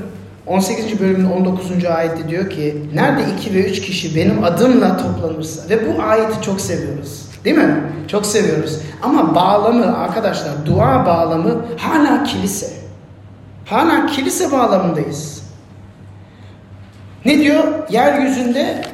18. 0.48 1.00
bölümün 1.00 1.26
19. 1.26 1.86
ayette 1.86 2.30
diyor 2.30 2.50
ki 2.50 2.76
Nerede 2.94 3.22
iki 3.38 3.54
ve 3.54 3.70
üç 3.70 3.82
kişi 3.82 4.16
benim 4.16 4.44
adımla 4.44 4.98
toplanırsa 4.98 5.70
ve 5.70 5.88
bu 5.88 6.02
ayeti 6.04 6.42
çok 6.42 6.62
seviyoruz. 6.62 7.22
Değil 7.46 7.58
mi? 7.58 7.84
Çok 8.08 8.26
seviyoruz. 8.26 8.80
Ama 9.02 9.36
bağlamı 9.36 9.98
arkadaşlar 9.98 10.66
dua 10.66 11.06
bağlamı 11.06 11.66
hala 11.78 12.24
kilise. 12.24 12.87
Hala 13.70 14.06
kilise 14.06 14.52
bağlamındayız. 14.52 15.44
Ne 17.26 17.40
diyor? 17.40 17.64
Yeryüzünde 17.90 18.86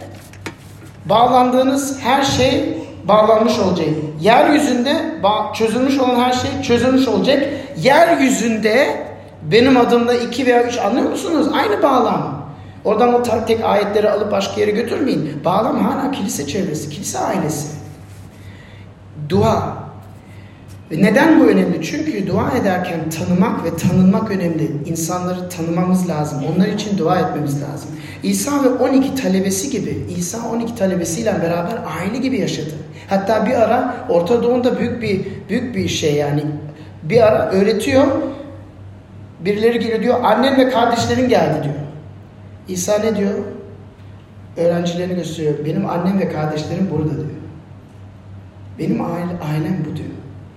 bağlandığınız 1.06 2.00
her 2.02 2.24
şey 2.24 2.78
bağlanmış 3.04 3.60
olacak. 3.60 3.88
Yeryüzünde 4.22 5.16
çözülmüş 5.54 6.00
olan 6.00 6.20
her 6.20 6.34
şey 6.34 6.62
çözülmüş 6.62 7.08
olacak. 7.08 7.44
Yeryüzünde 7.78 9.06
benim 9.52 9.78
adımda 9.78 10.14
iki 10.14 10.46
veya 10.46 10.64
üç 10.64 10.78
anlıyor 10.78 11.10
musunuz? 11.10 11.48
Aynı 11.54 11.84
bağlam. 11.84 12.44
Oradan 12.86 13.14
o 13.14 13.24
tek 13.24 13.64
ayetleri 13.64 14.10
alıp 14.10 14.32
başka 14.32 14.62
yere 14.62 14.72
götürmeyin. 14.72 15.42
Bağlam 15.46 15.84
hala 15.84 16.12
kilise 16.12 16.48
çevresi, 16.48 16.90
kilise 16.90 17.20
ailesi. 17.20 17.68
Dua. 19.30 19.83
Ve 20.94 21.02
neden 21.02 21.40
bu 21.40 21.44
önemli? 21.44 21.82
Çünkü 21.82 22.28
dua 22.28 22.52
ederken 22.52 23.00
tanımak 23.10 23.64
ve 23.64 23.78
tanınmak 23.78 24.32
önemli. 24.32 24.72
İnsanları 24.86 25.50
tanımamız 25.50 26.10
lazım. 26.10 26.44
Onlar 26.54 26.68
için 26.68 26.98
dua 26.98 27.20
etmemiz 27.20 27.62
lazım. 27.62 27.90
İsa 28.24 28.64
ve 28.64 28.70
12 28.70 29.16
talebesi 29.16 29.70
gibi, 29.70 30.06
İsa 30.18 30.50
12 30.50 30.76
talebesiyle 30.76 31.42
beraber 31.42 31.80
aile 32.00 32.18
gibi 32.18 32.40
yaşadı. 32.40 32.70
Hatta 33.10 33.46
bir 33.46 33.52
ara 33.52 34.06
Orta 34.10 34.44
Doğu'da 34.44 34.80
büyük 34.80 35.02
bir 35.02 35.22
büyük 35.50 35.76
bir 35.76 35.88
şey 35.88 36.14
yani 36.16 36.44
bir 37.04 37.28
ara 37.28 37.52
öğretiyor. 37.52 38.08
Birileri 39.46 39.80
geliyor 39.80 40.02
diyor 40.02 40.24
annen 40.24 40.58
ve 40.58 40.70
kardeşlerin 40.70 41.30
geldi 41.30 41.64
diyor. 41.64 41.76
İsa 42.68 42.98
ne 42.98 43.16
diyor? 43.16 43.34
Öğrencilerini 44.58 45.16
gösteriyor. 45.16 45.54
Benim 45.66 45.90
annem 45.90 46.20
ve 46.20 46.30
kardeşlerim 46.30 46.90
burada 46.92 47.16
diyor. 47.16 47.28
Benim 48.80 49.02
aile, 49.02 49.40
ailem 49.52 49.86
bu 49.92 49.98
diyor. 49.98 50.13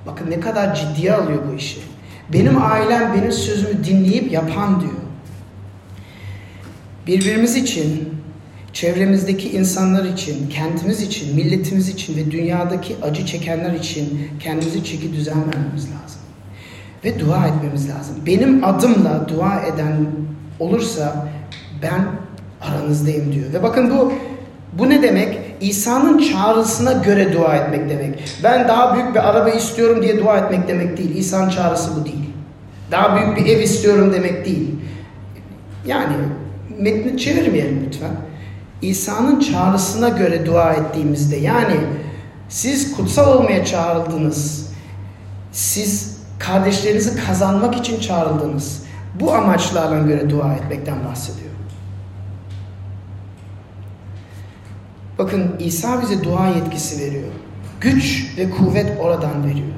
Bakın 0.07 0.31
ne 0.31 0.41
kadar 0.41 0.75
ciddiye 0.75 1.13
alıyor 1.13 1.43
bu 1.53 1.57
işi. 1.57 1.79
Benim 2.33 2.63
ailem 2.63 3.15
benim 3.15 3.33
sözümü 3.33 3.85
dinleyip 3.85 4.33
yapan 4.33 4.81
diyor. 4.81 4.93
Birbirimiz 7.07 7.57
için, 7.57 8.09
çevremizdeki 8.73 9.51
insanlar 9.51 10.05
için, 10.05 10.49
kentimiz 10.49 11.03
için, 11.03 11.37
milletimiz 11.37 11.89
için 11.89 12.17
ve 12.17 12.31
dünyadaki 12.31 12.97
acı 13.03 13.27
çekenler 13.27 13.73
için 13.73 14.31
kendimizi 14.41 14.85
çeki 14.85 15.13
düzen 15.13 15.39
vermemiz 15.39 15.85
lazım. 15.85 16.21
Ve 17.05 17.21
dua 17.21 17.47
etmemiz 17.47 17.89
lazım. 17.89 18.17
Benim 18.27 18.65
adımla 18.65 19.29
dua 19.29 19.61
eden 19.61 20.07
olursa 20.61 21.29
ben 21.83 22.07
aranızdayım 22.61 23.33
diyor. 23.33 23.53
Ve 23.53 23.63
bakın 23.63 23.91
bu 23.91 24.13
bu 24.79 24.91
ne 24.91 25.03
demek? 25.03 25.39
İsa'nın 25.61 26.19
çağrısına 26.19 26.93
göre 26.93 27.33
dua 27.33 27.57
etmek 27.57 27.91
demek. 27.91 28.25
Ben 28.43 28.69
daha 28.69 28.95
büyük 28.95 29.15
bir 29.15 29.29
araba 29.29 29.51
istiyorum 29.51 30.03
diye 30.03 30.21
dua 30.21 30.39
etmek 30.39 30.69
demek 30.69 30.97
değil. 30.97 31.17
İsa'nın 31.17 31.51
çağrısı 31.51 31.91
bu 32.01 32.05
değil. 32.05 32.31
Daha 32.91 33.17
büyük 33.17 33.37
bir 33.37 33.57
ev 33.57 33.61
istiyorum 33.61 34.13
demek 34.13 34.45
değil. 34.45 34.75
Yani 35.87 36.17
metni 36.79 37.19
çevirmeyelim 37.19 37.85
lütfen. 37.87 38.11
İsa'nın 38.83 39.41
çağrısına 39.41 40.09
göre 40.09 40.47
dua 40.47 40.73
ettiğimizde 40.73 41.37
yani 41.37 41.77
siz 42.49 42.97
kutsal 42.97 43.39
olmaya 43.39 43.65
çağrıldınız. 43.65 44.71
Siz 45.53 46.19
kardeşlerinizi 46.39 47.25
kazanmak 47.27 47.77
için 47.77 48.01
çağrıldınız. 48.01 48.83
Bu 49.21 49.35
amaçlarla 49.35 49.99
göre 49.99 50.31
dua 50.31 50.55
etmekten 50.55 51.05
bahsediyor. 51.05 51.56
Bakın 55.19 55.57
İsa 55.59 56.03
bize 56.03 56.25
dua 56.25 56.49
yetkisi 56.49 57.05
veriyor. 57.05 57.33
Güç 57.81 58.35
ve 58.39 58.51
kuvvet 58.51 58.93
oradan 59.01 59.45
veriyor. 59.45 59.69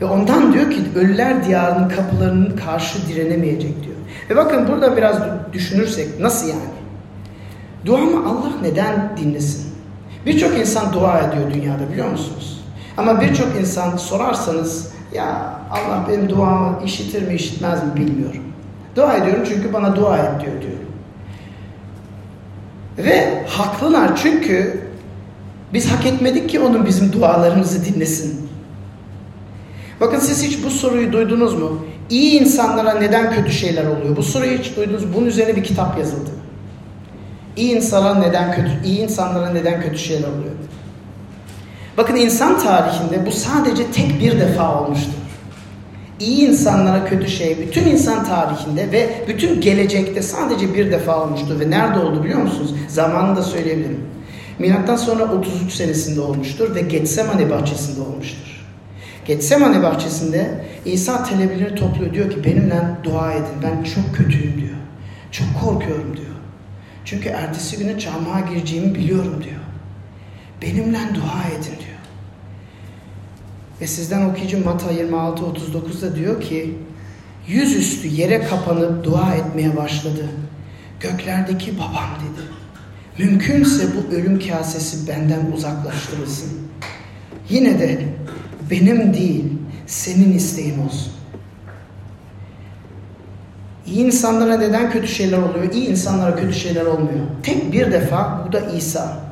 Ve 0.00 0.04
ondan 0.04 0.52
diyor 0.52 0.70
ki 0.70 0.80
ölüler 0.94 1.44
diyarının 1.44 1.88
kapılarının 1.88 2.56
karşı 2.56 3.08
direnemeyecek 3.08 3.84
diyor. 3.84 3.96
Ve 4.30 4.36
bakın 4.36 4.68
burada 4.68 4.96
biraz 4.96 5.16
düşünürsek 5.52 6.20
nasıl 6.20 6.48
yani? 6.48 6.78
Duamı 7.84 8.28
Allah 8.28 8.52
neden 8.62 9.16
dinlesin? 9.16 9.74
Birçok 10.26 10.58
insan 10.58 10.92
dua 10.92 11.18
ediyor 11.18 11.54
dünyada 11.54 11.92
biliyor 11.92 12.10
musunuz? 12.10 12.64
Ama 12.96 13.20
birçok 13.20 13.56
insan 13.60 13.96
sorarsanız 13.96 14.92
ya 15.12 15.58
Allah 15.70 16.06
benim 16.08 16.28
duamı 16.28 16.84
işitir 16.84 17.28
mi 17.28 17.34
işitmez 17.34 17.84
mi 17.84 17.96
bilmiyorum. 17.96 18.42
Dua 18.96 19.14
ediyorum 19.14 19.42
çünkü 19.48 19.72
bana 19.72 19.96
dua 19.96 20.18
et 20.18 20.40
diyor 20.40 20.62
diyor. 20.62 20.87
Ve 22.98 23.44
haklılar 23.46 24.16
çünkü 24.16 24.80
biz 25.72 25.90
hak 25.90 26.06
etmedik 26.06 26.50
ki 26.50 26.60
onun 26.60 26.86
bizim 26.86 27.12
dualarımızı 27.12 27.84
dinlesin. 27.84 28.48
Bakın 30.00 30.18
siz 30.18 30.42
hiç 30.42 30.64
bu 30.64 30.70
soruyu 30.70 31.12
duydunuz 31.12 31.54
mu? 31.54 31.84
İyi 32.10 32.40
insanlara 32.40 32.94
neden 32.94 33.34
kötü 33.34 33.52
şeyler 33.52 33.86
oluyor? 33.86 34.16
Bu 34.16 34.22
soruyu 34.22 34.58
hiç 34.58 34.76
duydunuz? 34.76 35.14
Bunun 35.14 35.26
üzerine 35.26 35.56
bir 35.56 35.64
kitap 35.64 35.98
yazıldı. 35.98 36.30
İyi 37.56 37.76
insanlara 37.76 38.14
neden 38.14 38.52
kötü, 38.54 38.70
iyi 38.84 38.98
insanlara 38.98 39.50
neden 39.50 39.82
kötü 39.82 39.98
şeyler 39.98 40.28
oluyor? 40.28 40.54
Bakın 41.96 42.16
insan 42.16 42.58
tarihinde 42.58 43.26
bu 43.26 43.32
sadece 43.32 43.90
tek 43.90 44.20
bir 44.20 44.40
defa 44.40 44.80
olmuştur. 44.80 45.12
İyi 46.20 46.48
insanlara 46.48 47.04
kötü 47.04 47.28
şey 47.28 47.58
bütün 47.58 47.86
insan 47.86 48.24
tarihinde 48.24 48.92
ve 48.92 49.24
bütün 49.28 49.60
gelecekte 49.60 50.22
sadece 50.22 50.74
bir 50.74 50.90
defa 50.90 51.24
olmuştur. 51.24 51.60
Ve 51.60 51.70
nerede 51.70 51.98
oldu 51.98 52.24
biliyor 52.24 52.42
musunuz? 52.42 52.74
Zamanını 52.88 53.36
da 53.36 53.42
söyleyebilirim. 53.42 54.00
Milattan 54.58 54.96
sonra 54.96 55.32
33 55.32 55.72
senesinde 55.72 56.20
olmuştur 56.20 56.74
ve 56.74 56.80
Getsemane 56.80 57.50
bahçesinde 57.50 58.00
olmuştur. 58.00 58.66
Getsemane 59.26 59.82
bahçesinde 59.82 60.64
İsa 60.84 61.24
telebirini 61.24 61.74
topluyor 61.74 62.14
diyor 62.14 62.30
ki 62.30 62.44
benimle 62.44 62.82
dua 63.04 63.32
edin 63.32 63.62
ben 63.62 63.84
çok 63.84 64.16
kötüyüm 64.16 64.56
diyor. 64.60 64.78
Çok 65.30 65.46
korkuyorum 65.60 66.16
diyor. 66.16 66.28
Çünkü 67.04 67.28
ertesi 67.28 67.78
güne 67.78 67.98
çarmıha 67.98 68.40
gireceğimi 68.40 68.94
biliyorum 68.94 69.44
diyor. 69.44 69.60
Benimle 70.62 70.98
dua 71.14 71.44
edin 71.52 71.78
diyor. 71.86 71.97
Ve 73.80 73.86
sizden 73.86 74.30
okuyucu 74.30 74.64
Mata 74.64 74.92
26-39'da 74.92 76.16
diyor 76.16 76.40
ki 76.40 76.74
yüzüstü 77.48 78.08
yere 78.08 78.44
kapanıp 78.44 79.04
dua 79.04 79.34
etmeye 79.34 79.76
başladı. 79.76 80.24
Göklerdeki 81.00 81.78
babam 81.78 82.10
dedi. 82.20 82.46
Mümkünse 83.18 83.84
bu 83.96 84.14
ölüm 84.14 84.48
kasesi 84.48 85.08
benden 85.08 85.52
uzaklaştırılsın. 85.56 86.50
Yine 87.48 87.78
de 87.78 88.04
benim 88.70 89.14
değil 89.14 89.44
senin 89.86 90.32
isteğin 90.32 90.78
olsun. 90.86 91.12
İyi 93.86 94.04
insanlara 94.04 94.56
neden 94.56 94.90
kötü 94.90 95.08
şeyler 95.08 95.38
oluyor? 95.38 95.72
İyi 95.72 95.88
insanlara 95.88 96.36
kötü 96.36 96.54
şeyler 96.54 96.84
olmuyor. 96.84 97.26
Tek 97.42 97.72
bir 97.72 97.92
defa 97.92 98.44
bu 98.48 98.52
da 98.52 98.60
İsa. 98.60 99.27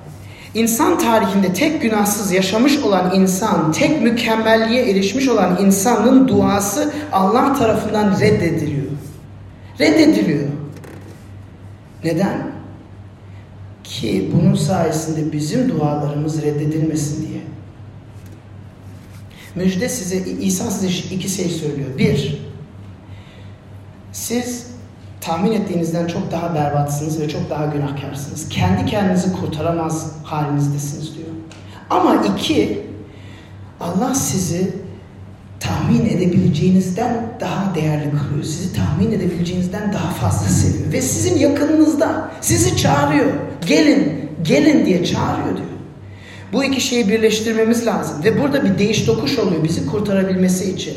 İnsan 0.57 0.99
tarihinde 0.99 1.53
tek 1.53 1.83
günahsız 1.83 2.33
yaşamış 2.33 2.79
olan 2.79 3.15
insan, 3.15 3.73
tek 3.73 4.03
mükemmelliğe 4.03 4.91
erişmiş 4.91 5.29
olan 5.29 5.65
insanın 5.65 6.29
duası 6.29 6.93
Allah 7.13 7.55
tarafından 7.55 8.21
reddediliyor. 8.21 8.87
Reddediliyor. 9.81 10.49
Neden? 12.05 12.51
Ki 13.85 14.33
bunun 14.35 14.55
sayesinde 14.55 15.33
bizim 15.33 15.69
dualarımız 15.69 16.43
reddedilmesin 16.43 17.29
diye. 17.29 17.41
Müjde 19.55 19.89
size, 19.89 20.17
İsa 20.17 20.71
size 20.71 21.15
iki 21.15 21.29
şey 21.29 21.49
söylüyor. 21.49 21.99
Bir, 21.99 22.43
siz 24.13 24.67
tahmin 25.27 25.53
ettiğinizden 25.53 26.07
çok 26.07 26.33
daha 26.33 26.55
berbatsınız 26.55 27.21
ve 27.21 27.29
çok 27.29 27.51
daha 27.51 27.67
günahkarsınız. 27.67 28.49
Kendi 28.49 28.87
kendinizi 28.87 29.33
kurtaramaz 29.33 30.13
halinizdesiniz 30.25 31.17
diyor. 31.17 31.29
Ama 31.91 32.17
iki, 32.17 32.87
Allah 33.81 34.15
sizi 34.15 34.73
tahmin 35.61 36.07
edebileceğinizden 36.07 37.27
daha 37.41 37.75
değerli 37.75 38.11
kılıyor. 38.11 38.45
Sizi 38.45 38.75
tahmin 38.77 39.13
edebileceğinizden 39.13 39.93
daha 39.93 40.11
fazla 40.11 40.49
seviyor. 40.49 40.93
Ve 40.93 41.03
sizin 41.03 41.39
yakınınızda 41.39 42.31
sizi 42.41 42.77
çağırıyor. 42.77 43.33
Gelin, 43.67 44.31
gelin 44.43 44.87
diye 44.87 45.05
çağırıyor 45.05 45.57
diyor. 45.57 45.67
Bu 46.53 46.65
iki 46.65 46.81
şeyi 46.81 47.09
birleştirmemiz 47.09 47.87
lazım. 47.87 48.25
Ve 48.25 48.43
burada 48.43 48.65
bir 48.65 48.79
değiş 48.79 49.07
dokuş 49.07 49.39
oluyor 49.39 49.65
bizi 49.65 49.87
kurtarabilmesi 49.87 50.73
için. 50.73 50.95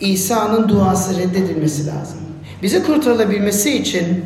İsa'nın 0.00 0.68
duası 0.68 1.18
reddedilmesi 1.18 1.86
lazım. 1.86 2.29
Bizi 2.62 2.82
kurtarılabilmesi 2.82 3.76
için 3.78 4.24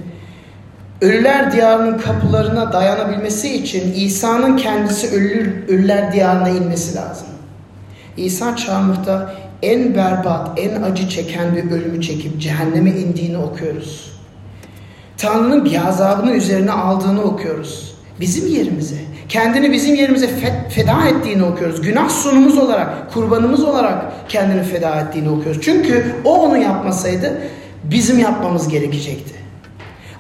ölüler 1.01 1.53
diyarının 1.53 1.99
kapılarına 1.99 2.73
dayanabilmesi 2.73 3.55
için 3.55 3.93
İsa'nın 3.95 4.57
kendisi 4.57 5.17
ölü, 5.17 5.65
ölüler 5.69 6.13
diyarına 6.13 6.49
inmesi 6.49 6.97
lazım. 6.97 7.27
İsa 8.17 8.57
çarmıhta 8.57 9.35
en 9.63 9.95
berbat, 9.95 10.51
en 10.57 10.83
acı 10.83 11.09
çeken 11.09 11.57
bir 11.57 11.71
ölümü 11.71 12.03
çekip 12.03 12.41
cehenneme 12.41 12.91
indiğini 12.91 13.39
okuyoruz. 13.39 14.13
Tanrı'nın 15.19 15.65
bir 15.65 15.89
azabını 15.89 16.33
üzerine 16.33 16.73
aldığını 16.73 17.23
okuyoruz. 17.23 17.95
Bizim 18.21 18.49
yerimize, 18.49 18.97
kendini 19.29 19.73
bizim 19.73 19.95
yerimize 19.95 20.29
feda 20.69 21.09
ettiğini 21.09 21.45
okuyoruz. 21.45 21.83
Günah 21.83 22.09
sunumuz 22.09 22.59
olarak, 22.59 23.13
kurbanımız 23.15 23.65
olarak 23.65 24.29
kendini 24.29 24.63
feda 24.63 25.01
ettiğini 25.01 25.31
okuyoruz. 25.31 25.63
Çünkü 25.63 26.07
o 26.25 26.41
onu 26.41 26.59
yapmasaydı 26.59 27.41
bizim 27.91 28.19
yapmamız 28.19 28.69
gerekecekti. 28.69 29.35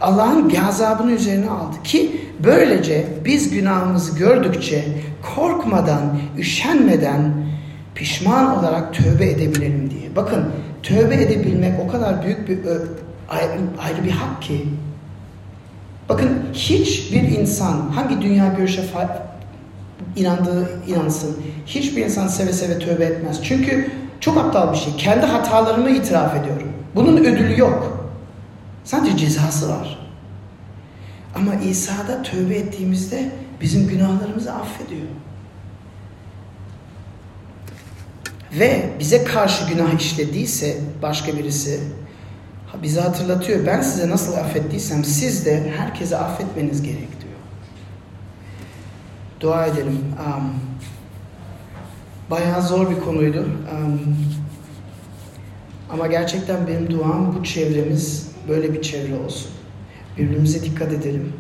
Allah'ın 0.00 0.48
gazabını 0.48 1.12
üzerine 1.12 1.50
aldı 1.50 1.82
ki 1.84 2.20
böylece 2.44 3.06
biz 3.24 3.50
günahımızı 3.50 4.18
gördükçe 4.18 4.84
korkmadan, 5.34 6.18
üşenmeden 6.38 7.32
pişman 7.94 8.58
olarak 8.58 8.94
tövbe 8.94 9.30
edebilelim 9.30 9.90
diye. 9.90 10.16
Bakın 10.16 10.44
tövbe 10.82 11.14
edebilmek 11.14 11.72
o 11.80 11.88
kadar 11.92 12.24
büyük 12.24 12.48
bir 12.48 12.58
ayrı 13.78 14.04
bir 14.04 14.10
hak 14.10 14.42
ki. 14.42 14.68
Bakın 16.08 16.30
hiçbir 16.52 17.22
insan 17.22 17.90
hangi 17.94 18.22
dünya 18.22 18.54
görüşe 18.56 18.82
inandığı 20.16 20.68
inansın 20.86 21.36
hiçbir 21.66 22.04
insan 22.04 22.26
seve 22.26 22.52
seve 22.52 22.78
tövbe 22.78 23.04
etmez. 23.04 23.40
Çünkü 23.42 23.90
çok 24.20 24.36
aptal 24.36 24.72
bir 24.72 24.78
şey. 24.78 24.96
Kendi 24.96 25.26
hatalarımı 25.26 25.90
itiraf 25.90 26.36
ediyorum. 26.36 26.68
Bunun 26.94 27.16
ödülü 27.16 27.60
yok. 27.60 28.08
Sadece 28.84 29.16
cezası 29.16 29.68
var. 29.68 29.98
Ama 31.34 31.54
İsa'da 31.54 32.22
tövbe 32.22 32.54
ettiğimizde 32.54 33.32
bizim 33.60 33.88
günahlarımızı 33.88 34.52
affediyor. 34.52 35.06
Ve 38.52 38.90
bize 38.98 39.24
karşı 39.24 39.68
günah 39.68 39.94
işlediyse 40.00 40.80
başka 41.02 41.36
birisi 41.36 41.80
bize 42.82 43.00
hatırlatıyor. 43.00 43.66
Ben 43.66 43.80
size 43.80 44.10
nasıl 44.10 44.34
affettiysem 44.34 45.04
siz 45.04 45.46
de 45.46 45.72
herkese 45.76 46.18
affetmeniz 46.18 46.82
gerek 46.82 46.98
diyor. 46.98 47.34
Dua 49.40 49.66
edelim. 49.66 49.98
Um, 50.26 50.54
bayağı 52.30 52.62
zor 52.62 52.90
bir 52.90 53.00
konuydu. 53.00 53.48
Um, 53.72 54.16
ama 55.90 56.06
gerçekten 56.06 56.66
benim 56.66 56.90
duam 56.90 57.36
bu 57.38 57.44
çevremiz 57.44 58.28
böyle 58.48 58.72
bir 58.72 58.82
çevre 58.82 59.14
olsun. 59.16 59.50
Birbirimize 60.18 60.62
dikkat 60.62 60.92
edelim. 60.92 61.32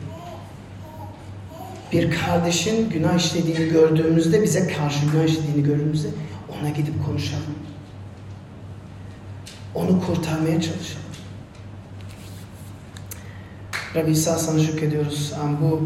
Bir 1.92 2.10
kardeşin 2.10 2.90
günah 2.90 3.14
işlediğini 3.14 3.68
gördüğümüzde, 3.68 4.42
bize 4.42 4.68
karşı 4.68 5.06
günah 5.12 5.24
işlediğini 5.24 5.62
gördüğümüzde 5.62 6.08
ona 6.60 6.68
gidip 6.68 7.06
konuşalım. 7.06 7.54
Onu 9.74 10.00
kurtarmaya 10.06 10.60
çalışalım. 10.60 11.04
Rabbi 13.94 14.10
İsa 14.10 14.38
sana 14.38 14.60
şükrediyoruz. 14.60 15.32
Bu 15.62 15.82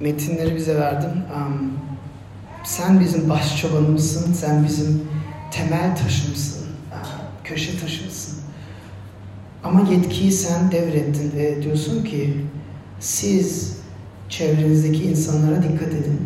metinleri 0.00 0.56
bize 0.56 0.76
verdin. 0.76 1.22
Sen 2.64 3.00
bizim 3.00 3.30
baş 3.30 3.60
çobanımızsın. 3.60 4.32
Sen 4.32 4.64
bizim 4.64 5.08
temel 5.50 5.96
taşımızsın 5.96 6.57
köşe 7.48 7.80
taşımsın. 7.80 8.38
Ama 9.64 9.90
yetkiyi 9.90 10.32
sen 10.32 10.72
devrettin 10.72 11.32
ve 11.36 11.62
diyorsun 11.62 12.04
ki 12.04 12.44
siz 13.00 13.78
çevrenizdeki 14.28 15.04
insanlara 15.04 15.62
dikkat 15.62 15.88
edin. 15.88 16.20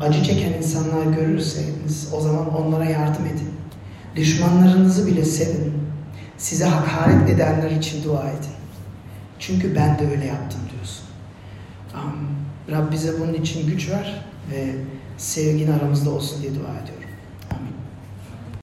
Acı 0.00 0.24
çeken 0.24 0.52
insanlar 0.52 1.06
görürseniz 1.06 2.08
o 2.12 2.20
zaman 2.20 2.54
onlara 2.54 2.84
yardım 2.84 3.26
edin. 3.26 3.50
Düşmanlarınızı 4.16 5.06
bile 5.06 5.24
sevin. 5.24 5.72
Size 6.38 6.64
hakaret 6.64 7.30
edenler 7.30 7.70
için 7.70 8.04
dua 8.04 8.22
edin. 8.22 8.54
Çünkü 9.38 9.76
ben 9.76 9.98
de 9.98 10.10
öyle 10.10 10.26
yaptım 10.26 10.60
diyorsun. 10.72 11.04
Rab 12.70 12.92
bize 12.92 13.20
bunun 13.20 13.34
için 13.34 13.66
güç 13.66 13.90
ver 13.90 14.24
ve 14.52 14.74
sevgin 15.18 15.72
aramızda 15.72 16.10
olsun 16.10 16.42
diye 16.42 16.54
dua 16.54 16.60
ediyorum. 16.82 16.99